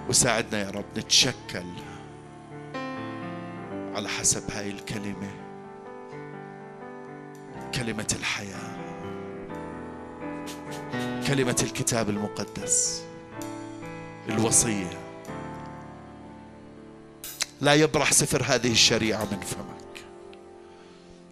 [0.09, 1.65] وساعدنا يا رب نتشكل.
[3.95, 5.31] على حسب هاي الكلمة.
[7.75, 8.75] كلمة الحياة.
[11.27, 13.03] كلمة الكتاب المقدس.
[14.29, 14.99] الوصية.
[17.61, 20.05] لا يبرح سفر هذه الشريعة من فمك.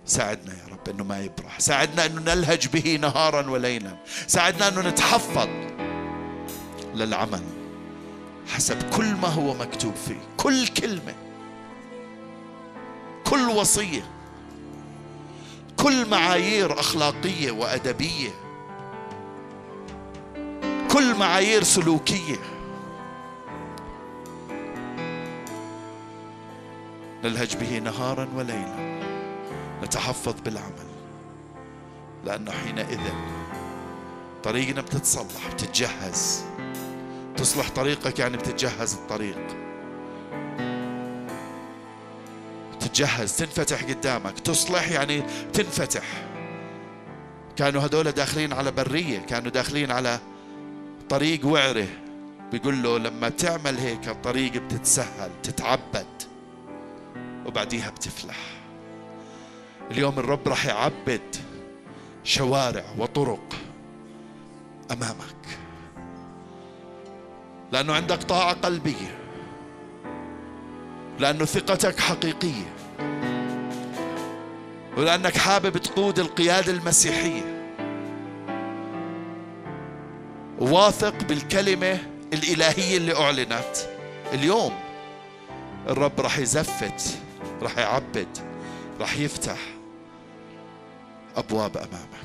[0.06, 1.60] ساعدنا يا رب إنه ما يبرح.
[1.60, 3.98] ساعدنا إنه نلهج به نهارا وليلا.
[4.28, 5.50] ساعدنا إنه نتحفظ
[6.96, 7.44] للعمل
[8.48, 10.22] حسب كل ما هو مكتوب فيه.
[10.38, 11.14] كل كلمة.
[13.26, 14.04] كل وصية
[15.78, 18.30] كل معايير أخلاقية وأدبية
[20.92, 22.40] كل معايير سلوكية.
[27.24, 29.00] نلهج به نهارا وليلا
[29.84, 30.88] نتحفظ بالعمل
[32.26, 33.00] لأنه حينئذ
[34.44, 36.44] طريقنا بتتصلح بتتجهز.
[37.38, 39.73] تصلح طريقك يعني بتتجهز الطريق.
[42.94, 45.22] تتجهز تنفتح قدامك تصلح يعني
[45.54, 46.04] تنفتح.
[47.56, 50.20] كانوا هذول داخلين على برية كانوا داخلين على
[51.10, 51.88] طريق وعرة.
[52.52, 56.06] بيقول له لما تعمل هيك الطريق بتتسهل تتعبد
[57.46, 58.38] وبعديها بتفلح.
[59.92, 61.36] اليوم الرب راح يعبد
[62.24, 63.54] شوارع وطرق
[64.92, 65.58] أمامك.
[67.72, 69.20] لأنه عندك طاعة قلبية
[71.20, 72.83] لأنه ثقتك حقيقية.
[74.98, 77.64] ولأنك حابب تقود القيادة المسيحية.
[80.60, 82.00] واثق بالكلمة
[82.34, 83.76] الإلهية اللي أعلنت.
[84.34, 84.74] اليوم
[85.90, 87.18] الرب راح يزفت
[87.62, 88.38] راح يعبد
[89.00, 89.58] راح يفتح
[91.36, 92.24] أبواب أمامك.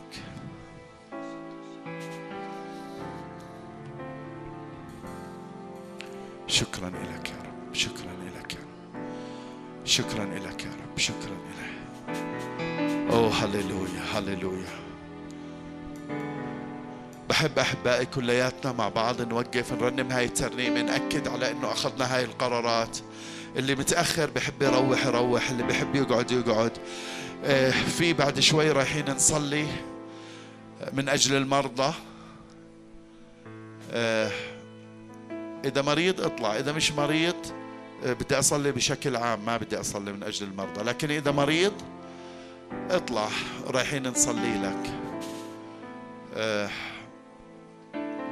[6.46, 9.06] شكرا لك يا رب شكرا لك يا رب
[9.84, 11.77] شكرا لك يا رب شكرا لك
[13.10, 14.88] اوه هللويا هللويا
[17.28, 22.98] بحب أحبائي كلياتنا مع بعض نوقف نرنم هاي الترنيمة نأكد على إنه أخذنا هاي القرارات.
[23.56, 26.72] اللي متأخر بحب يروح يروح اللي بحب يقعد يقعد.
[27.44, 29.66] آه، في بعد شوي رايحين نصلي
[30.92, 31.92] من أجل المرضى.
[33.92, 34.30] آه،
[35.64, 37.36] إذا مريض اطلع إذا مش مريض
[38.04, 40.82] آه، بدي أصلي بشكل عام ما بدي أصلي من أجل المرضى.
[40.82, 41.72] لكن إذا مريض
[42.90, 43.28] اطلع
[43.66, 44.90] رايحين نصلي لك.
[46.34, 46.70] آه،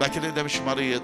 [0.00, 1.02] لكن إذا مش مريض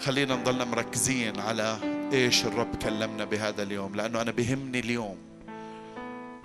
[0.00, 1.78] خلينا نضلنا مركزين على
[2.12, 5.16] إيش الرب كلمنا بهذا اليوم لأنه أنا بهمني اليوم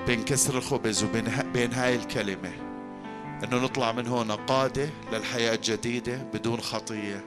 [0.07, 2.51] بين كسر الخبز وبين بين هاي الكلمة
[3.43, 7.23] إنه نطلع من هنا قادة للحياة الجديدة بدون خطية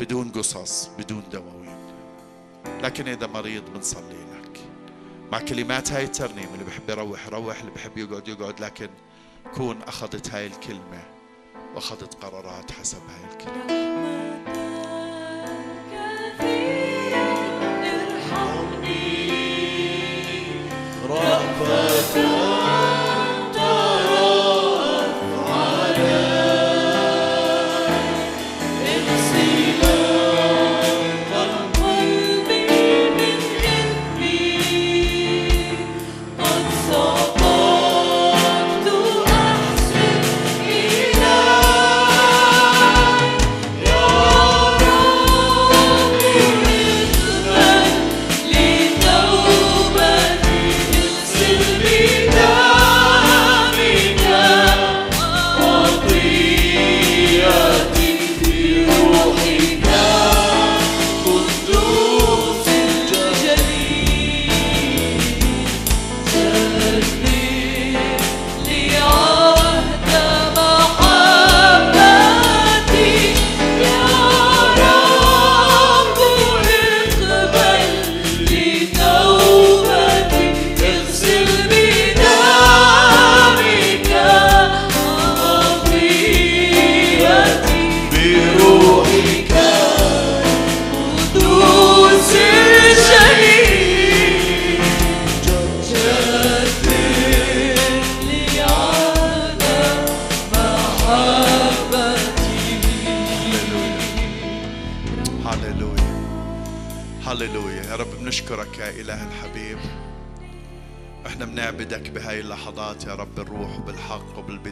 [0.00, 1.76] بدون قصص بدون دواوين.
[2.82, 4.25] لكن إذا مريض بنصلي.
[5.32, 8.88] مع كلمات هاي الترنيمه اللي بحب يروح يروح اللي بحب يقعد يقعد لكن
[9.54, 11.02] كون أخذت هاي الكلمة
[11.74, 14.15] وأخذت قرارات حسب هاي الكلمة.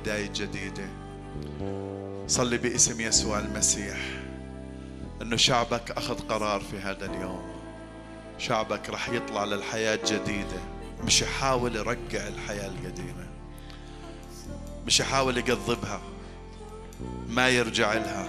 [0.04, 0.88] وبالبداية الجديدة
[2.26, 3.98] صلي باسم يسوع المسيح.
[5.22, 7.42] إنه شعبك أخذ قرار في هذا اليوم.
[8.38, 10.60] شعبك رح يطلع للحياة الجديدة
[11.04, 13.26] مش يحاول يرجع الحياة القديمة.
[14.86, 16.00] مش يحاول يقضبها.
[17.28, 18.28] ما يرجع لها.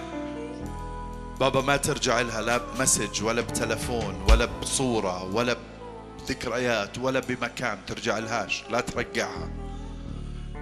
[1.40, 5.56] بابا ما ترجع لها لا بمسج ولا بتلفون ولا بصورة ولا
[6.18, 8.64] بذكريات ولا بمكان ترجع لهاش.
[8.70, 9.50] لا ترجعها.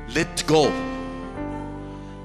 [0.08, 0.93] Let go.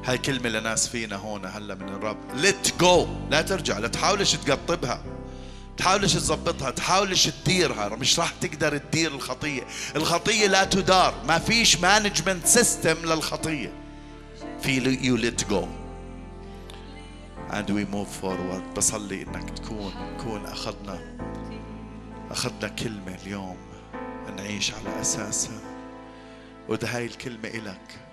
[0.09, 2.17] هاي كلمة لناس فينا هون هلا من الرب.
[2.41, 3.07] Let go.
[3.31, 5.03] لا ترجع لا تحاولش تقطبها.
[5.77, 7.89] تحاولش تظبطها تحاولش تديرها.
[7.89, 9.61] مش راح تقدر تدير الخطية.
[9.95, 11.13] الخطية لا تدار.
[11.27, 13.73] ما فيش management system للخطية.
[14.61, 15.65] في you let go.
[17.51, 18.75] And we move forward.
[18.77, 20.99] بصلي إنك تكون نكون أخذنا
[22.31, 23.57] أخذنا كلمة اليوم.
[24.37, 25.61] نعيش على أساسها.
[26.69, 28.08] وده هاي الكلمة إلك.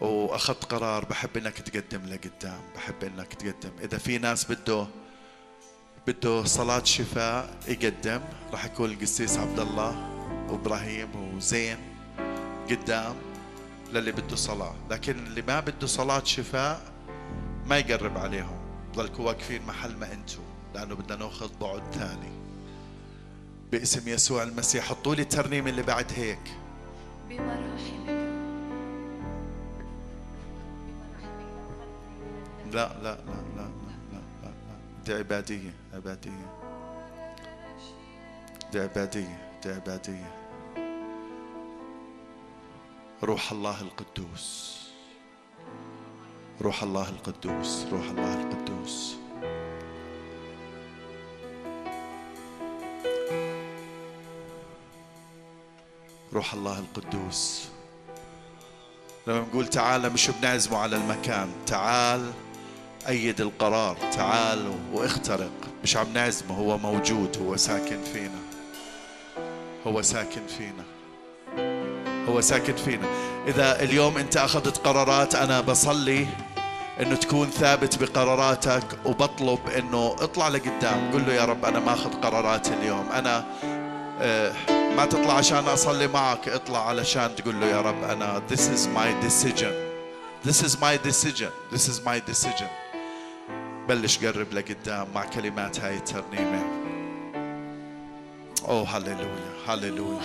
[0.00, 3.70] وأخذت قرار بحب إنك تقدم لقدام بحب إنك تقدم.
[3.82, 4.86] إذا في ناس بده
[6.06, 8.20] بده صلاة شفاء يقدم
[8.52, 10.10] راح يكون القسيس عبد الله
[10.48, 11.78] وإبراهيم وزين
[12.70, 13.14] قدام
[13.92, 14.74] للي بده صلاة.
[14.90, 16.80] لكن اللي ما بده صلاة شفاء
[17.66, 18.58] ما يقرب عليهم.
[18.94, 20.42] ضلكوا واقفين محل ما أنتم
[20.74, 22.30] لأنه بدنا نأخذ بعد ثاني.
[23.72, 26.52] باسم يسوع المسيح حطوا لي الترنيمه اللي بعد هيك.
[27.28, 28.25] بمراحمك
[32.72, 33.68] لا لا لا لا لا
[34.12, 34.76] لا لا, لا.
[35.04, 36.56] دي عبادية عبادية.
[38.72, 40.34] دي عبادية دي عبادية.
[43.22, 44.76] روح الله القدوس.
[46.62, 49.16] روح الله القدوس روح الله القدوس.
[56.32, 57.68] روح الله القدوس.
[59.26, 62.32] لما نقول تعال مش بنعزمه على المكان تعال
[63.08, 65.50] أيد القرار تعال واخترق.
[65.82, 68.40] مش عم نعزمه هو موجود هو ساكن فينا.
[69.86, 70.84] هو ساكن فينا.
[72.28, 73.06] هو ساكن فينا.
[73.48, 76.26] إذا اليوم أنت أخذت قرارات أنا بصلي
[77.00, 81.10] إنه تكون ثابت بقراراتك وبطلب إنه اطلع لقدام.
[81.12, 83.08] قل له يا رب أنا ماخذ قرارات اليوم.
[83.12, 83.44] أنا
[84.20, 84.52] آه،
[84.96, 89.26] ما تطلع عشان أصلي معك اطلع علشان تقول له يا رب أنا this is my
[89.26, 89.72] decision.
[90.46, 91.50] This is my decision.
[91.72, 92.85] This is my decision.
[93.88, 96.64] بلش قرب لقدام مع كلمات هاي الترنيمة.
[98.68, 100.20] اوه هللويا هللويا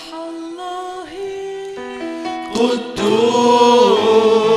[2.55, 4.50] قدوس.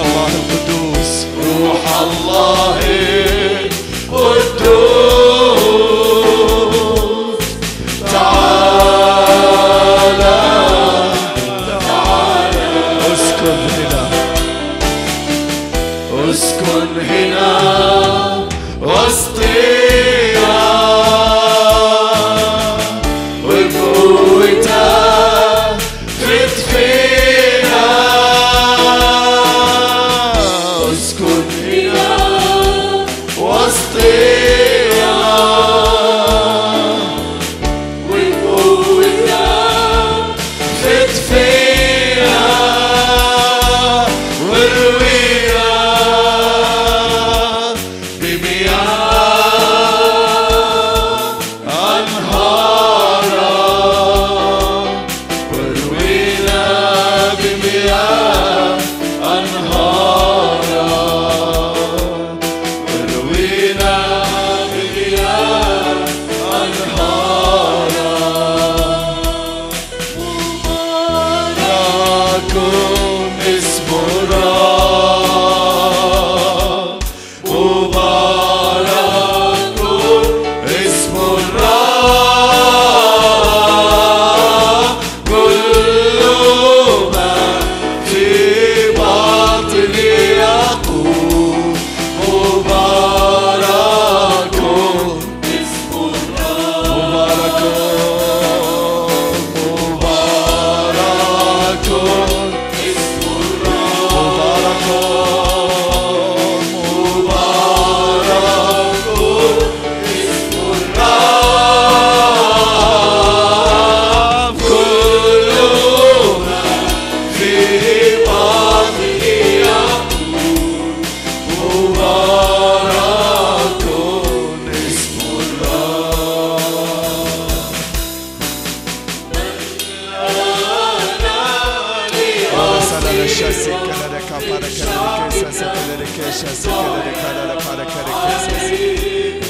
[0.00, 1.26] روح الله القدوس.
[1.36, 2.80] روح الله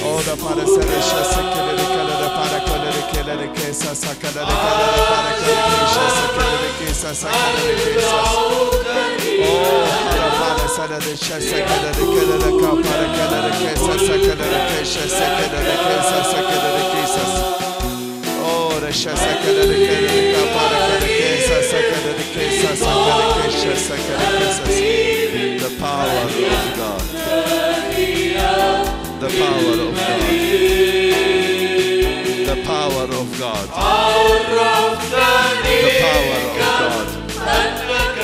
[0.03, 6.71] Oh, the para seresha sekelere kalere para kolere kelere kesa sakalere kalere para kolere sekelere
[6.79, 8.11] kesa sakalere kesa
[9.43, 16.85] Oh, para para seresha sekelere kalere ka para kalere kesa sakalere kesa sekelere kesa sekelere
[16.93, 17.25] kesa
[18.45, 25.10] Oh, resha sekelere kalere ka para kalere kesa sekelere kesa sakalere kesa sekelere kesa
[25.70, 27.02] The power of God.
[29.22, 30.26] The power of God.
[32.50, 33.66] The power of God.
[33.74, 35.12] عرفتني
[35.82, 37.06] The power of God.
[37.46, 38.20] أنك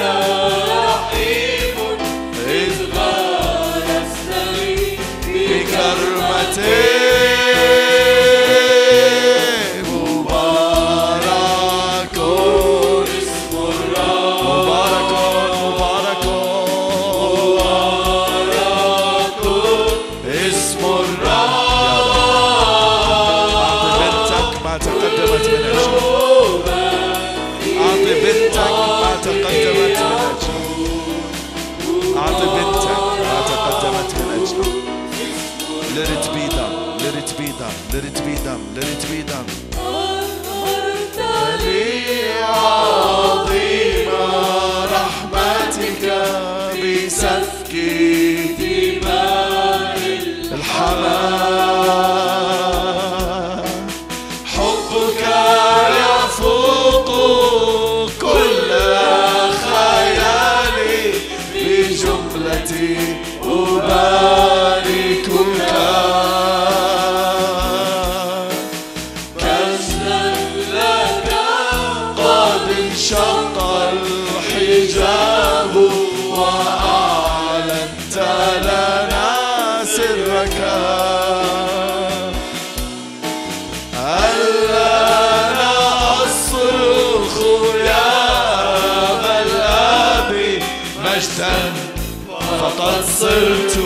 [92.50, 93.78] فقد صرت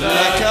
[0.00, 0.48] لك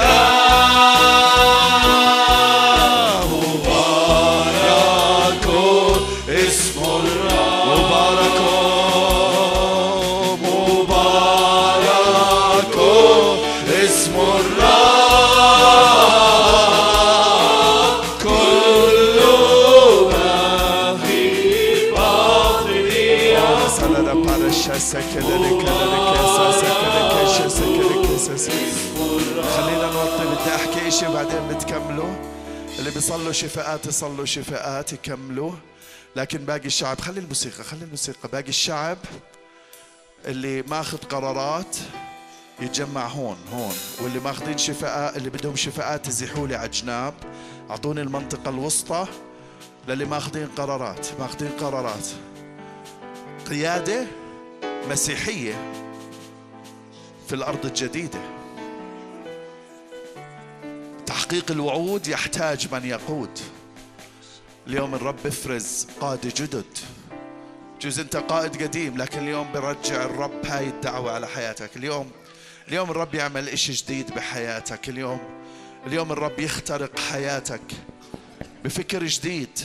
[33.02, 35.52] بيصلوا شفاءات يصلوا شفاءات يكملوا.
[36.16, 38.28] لكن باقي الشعب خلي الموسيقى خلي الموسيقى.
[38.28, 38.98] باقي الشعب
[40.24, 41.76] اللي ماخذ قرارات
[42.60, 43.74] يتجمع هون هون.
[44.00, 47.14] واللي ماخذين شفاء اللي بدهم شفاءات يزيحوا لي على جناب.
[47.70, 49.06] أعطوني المنطقة الوسطى
[49.88, 52.06] للي ماخذين قرارات ماخذين قرارات.
[53.50, 54.06] قيادة
[54.90, 55.72] مسيحية
[57.28, 58.41] في الأرض الجديدة.
[61.12, 63.38] تحقيق الوعود يحتاج من يقود.
[64.66, 66.78] اليوم الرب بفرز قادة جدد.
[67.80, 71.76] جوز انت قائد قديم لكن اليوم برجع الرب هاي الدعوة على حياتك.
[71.76, 72.10] اليوم
[72.68, 74.88] اليوم الرب يعمل إشي جديد بحياتك.
[74.88, 75.20] اليوم
[75.86, 77.62] اليوم الرب يخترق حياتك
[78.64, 79.58] بفكر جديد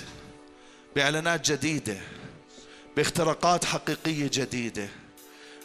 [0.95, 1.97] بإعلانات جديدة
[2.97, 4.87] باختراقات حقيقية جديدة.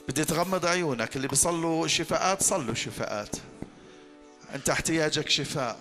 [0.08, 3.36] بدي تغمض عيونك اللي بيصلوا شفاءات صلوا شفاءات.
[4.54, 5.78] أنت احتياجك شفاء.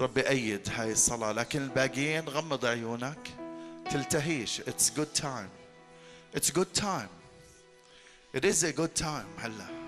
[0.00, 3.28] ربي أيد هاي الصلاة لكن الباقيين غمض عيونك.
[3.90, 4.60] تلتهيش.
[4.60, 5.50] It's good time.
[6.36, 7.10] It's good time.
[8.34, 9.82] It is a good time هلا.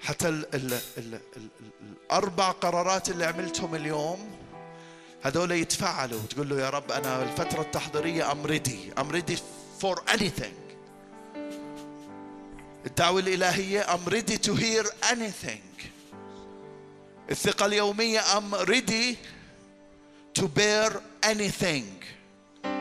[0.00, 1.50] حتى ال ال ال ال ال
[1.82, 4.30] الأربع قرارات اللي عملتهم اليوم
[5.22, 9.00] هذول يتفعلوا تقول له يا رب أنا الفترة التحضيرية I'm ready.
[9.00, 9.36] I'm ready
[9.80, 10.67] for anything.
[12.88, 15.62] الدعوة الإلهية I'm ready to hear anything
[17.30, 19.16] الثقة اليومية I'm ready
[20.40, 20.90] to bear
[21.22, 21.84] anything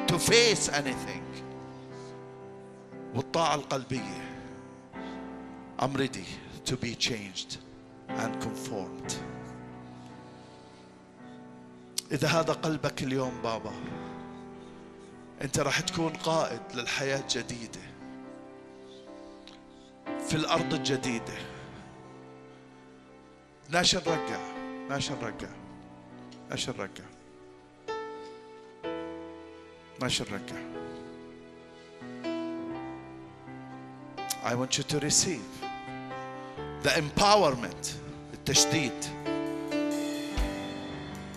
[0.07, 1.23] to face anything
[3.15, 4.21] والطاعة القلبية
[5.79, 6.25] I'm ready
[6.65, 7.57] to be changed
[8.09, 9.13] and conformed
[12.11, 13.73] إذا هذا قلبك اليوم بابا
[15.41, 17.79] أنت راح تكون قائد للحياة الجديدة
[20.27, 21.33] في الأرض الجديدة.
[23.69, 24.39] ناش نرجع
[24.89, 25.47] ناش نرجع
[26.49, 27.03] ناش نرجع
[30.01, 30.55] ناش نرجع
[34.43, 35.49] I want you to receive
[36.83, 37.87] the empowerment
[38.33, 39.05] التشديد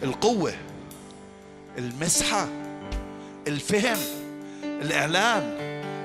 [0.02, 0.52] القوة
[1.78, 2.48] المسحة
[3.46, 3.98] الفهم
[4.62, 5.42] الإعلان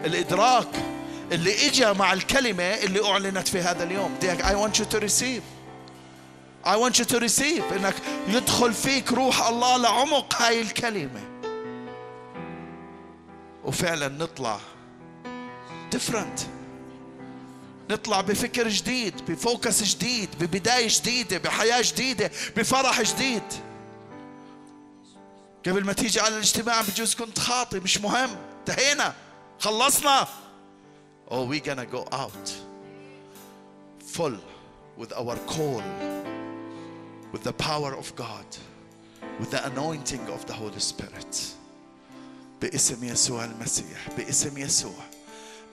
[0.05, 0.94] الإدراك.
[1.31, 4.17] اللي إجا مع الكلمة اللي أعلنت في هذا اليوم.
[4.21, 5.43] I want you to receive.
[6.65, 7.73] I want you to receive.
[7.73, 7.95] إنك
[8.27, 11.21] يدخل فيك روح الله لعمق هاي الكلمة.
[13.63, 14.59] وفعلا نطلع
[15.95, 16.41] different.
[17.89, 23.43] نطلع بفكر جديد بفوكس جديد ببداية جديدة بحياة جديدة بفرح جديد.
[25.67, 28.29] قبل ما تيجي على الاجتماع بجوز كنت خاطي مش مهم.
[28.59, 29.13] انتهينا.
[29.59, 30.27] خلصنا.
[31.27, 32.47] Oh we gonna go out
[33.99, 34.37] full
[34.97, 35.83] with our call
[37.31, 38.45] with the power of God
[39.39, 41.55] with the anointing of the Holy Spirit.
[42.61, 45.03] باسم يسوع المسيح باسم يسوع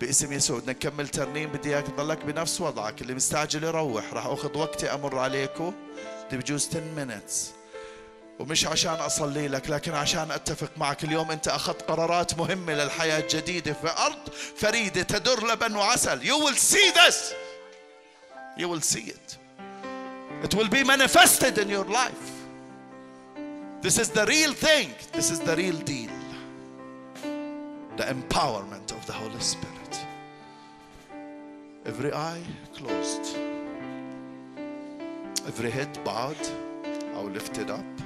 [0.00, 0.58] باسم يسوع.
[0.58, 3.02] بدنا نكمل ترنيم بدي إياك تضلك بنفس وضعك.
[3.02, 5.72] اللي مستعجل يروح راح أخذ وقتي أمر عليكم.
[6.32, 7.61] بجوز 10 minutes.
[8.38, 13.72] ومش عشان اصلي لك لكن عشان اتفق معك اليوم انت اخذت قرارات مهمه للحياه الجديده
[13.72, 17.16] في ارض فريده تدر لبن وعسل you will see this
[18.58, 19.36] you will see it
[20.44, 22.26] it will be manifested in your life
[23.82, 26.12] this is the real thing this is the real deal
[28.00, 29.94] the empowerment of the Holy Spirit
[31.90, 32.44] every eye
[32.76, 33.26] closed
[35.50, 36.44] every head bowed
[37.16, 38.01] أو lifted up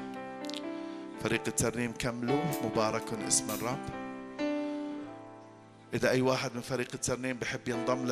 [1.26, 3.78] فريق الترنيم كملوا مبارك اسم الرب.
[5.94, 8.10] إذا أي واحد من فريق الترنيم بحب ينضم للم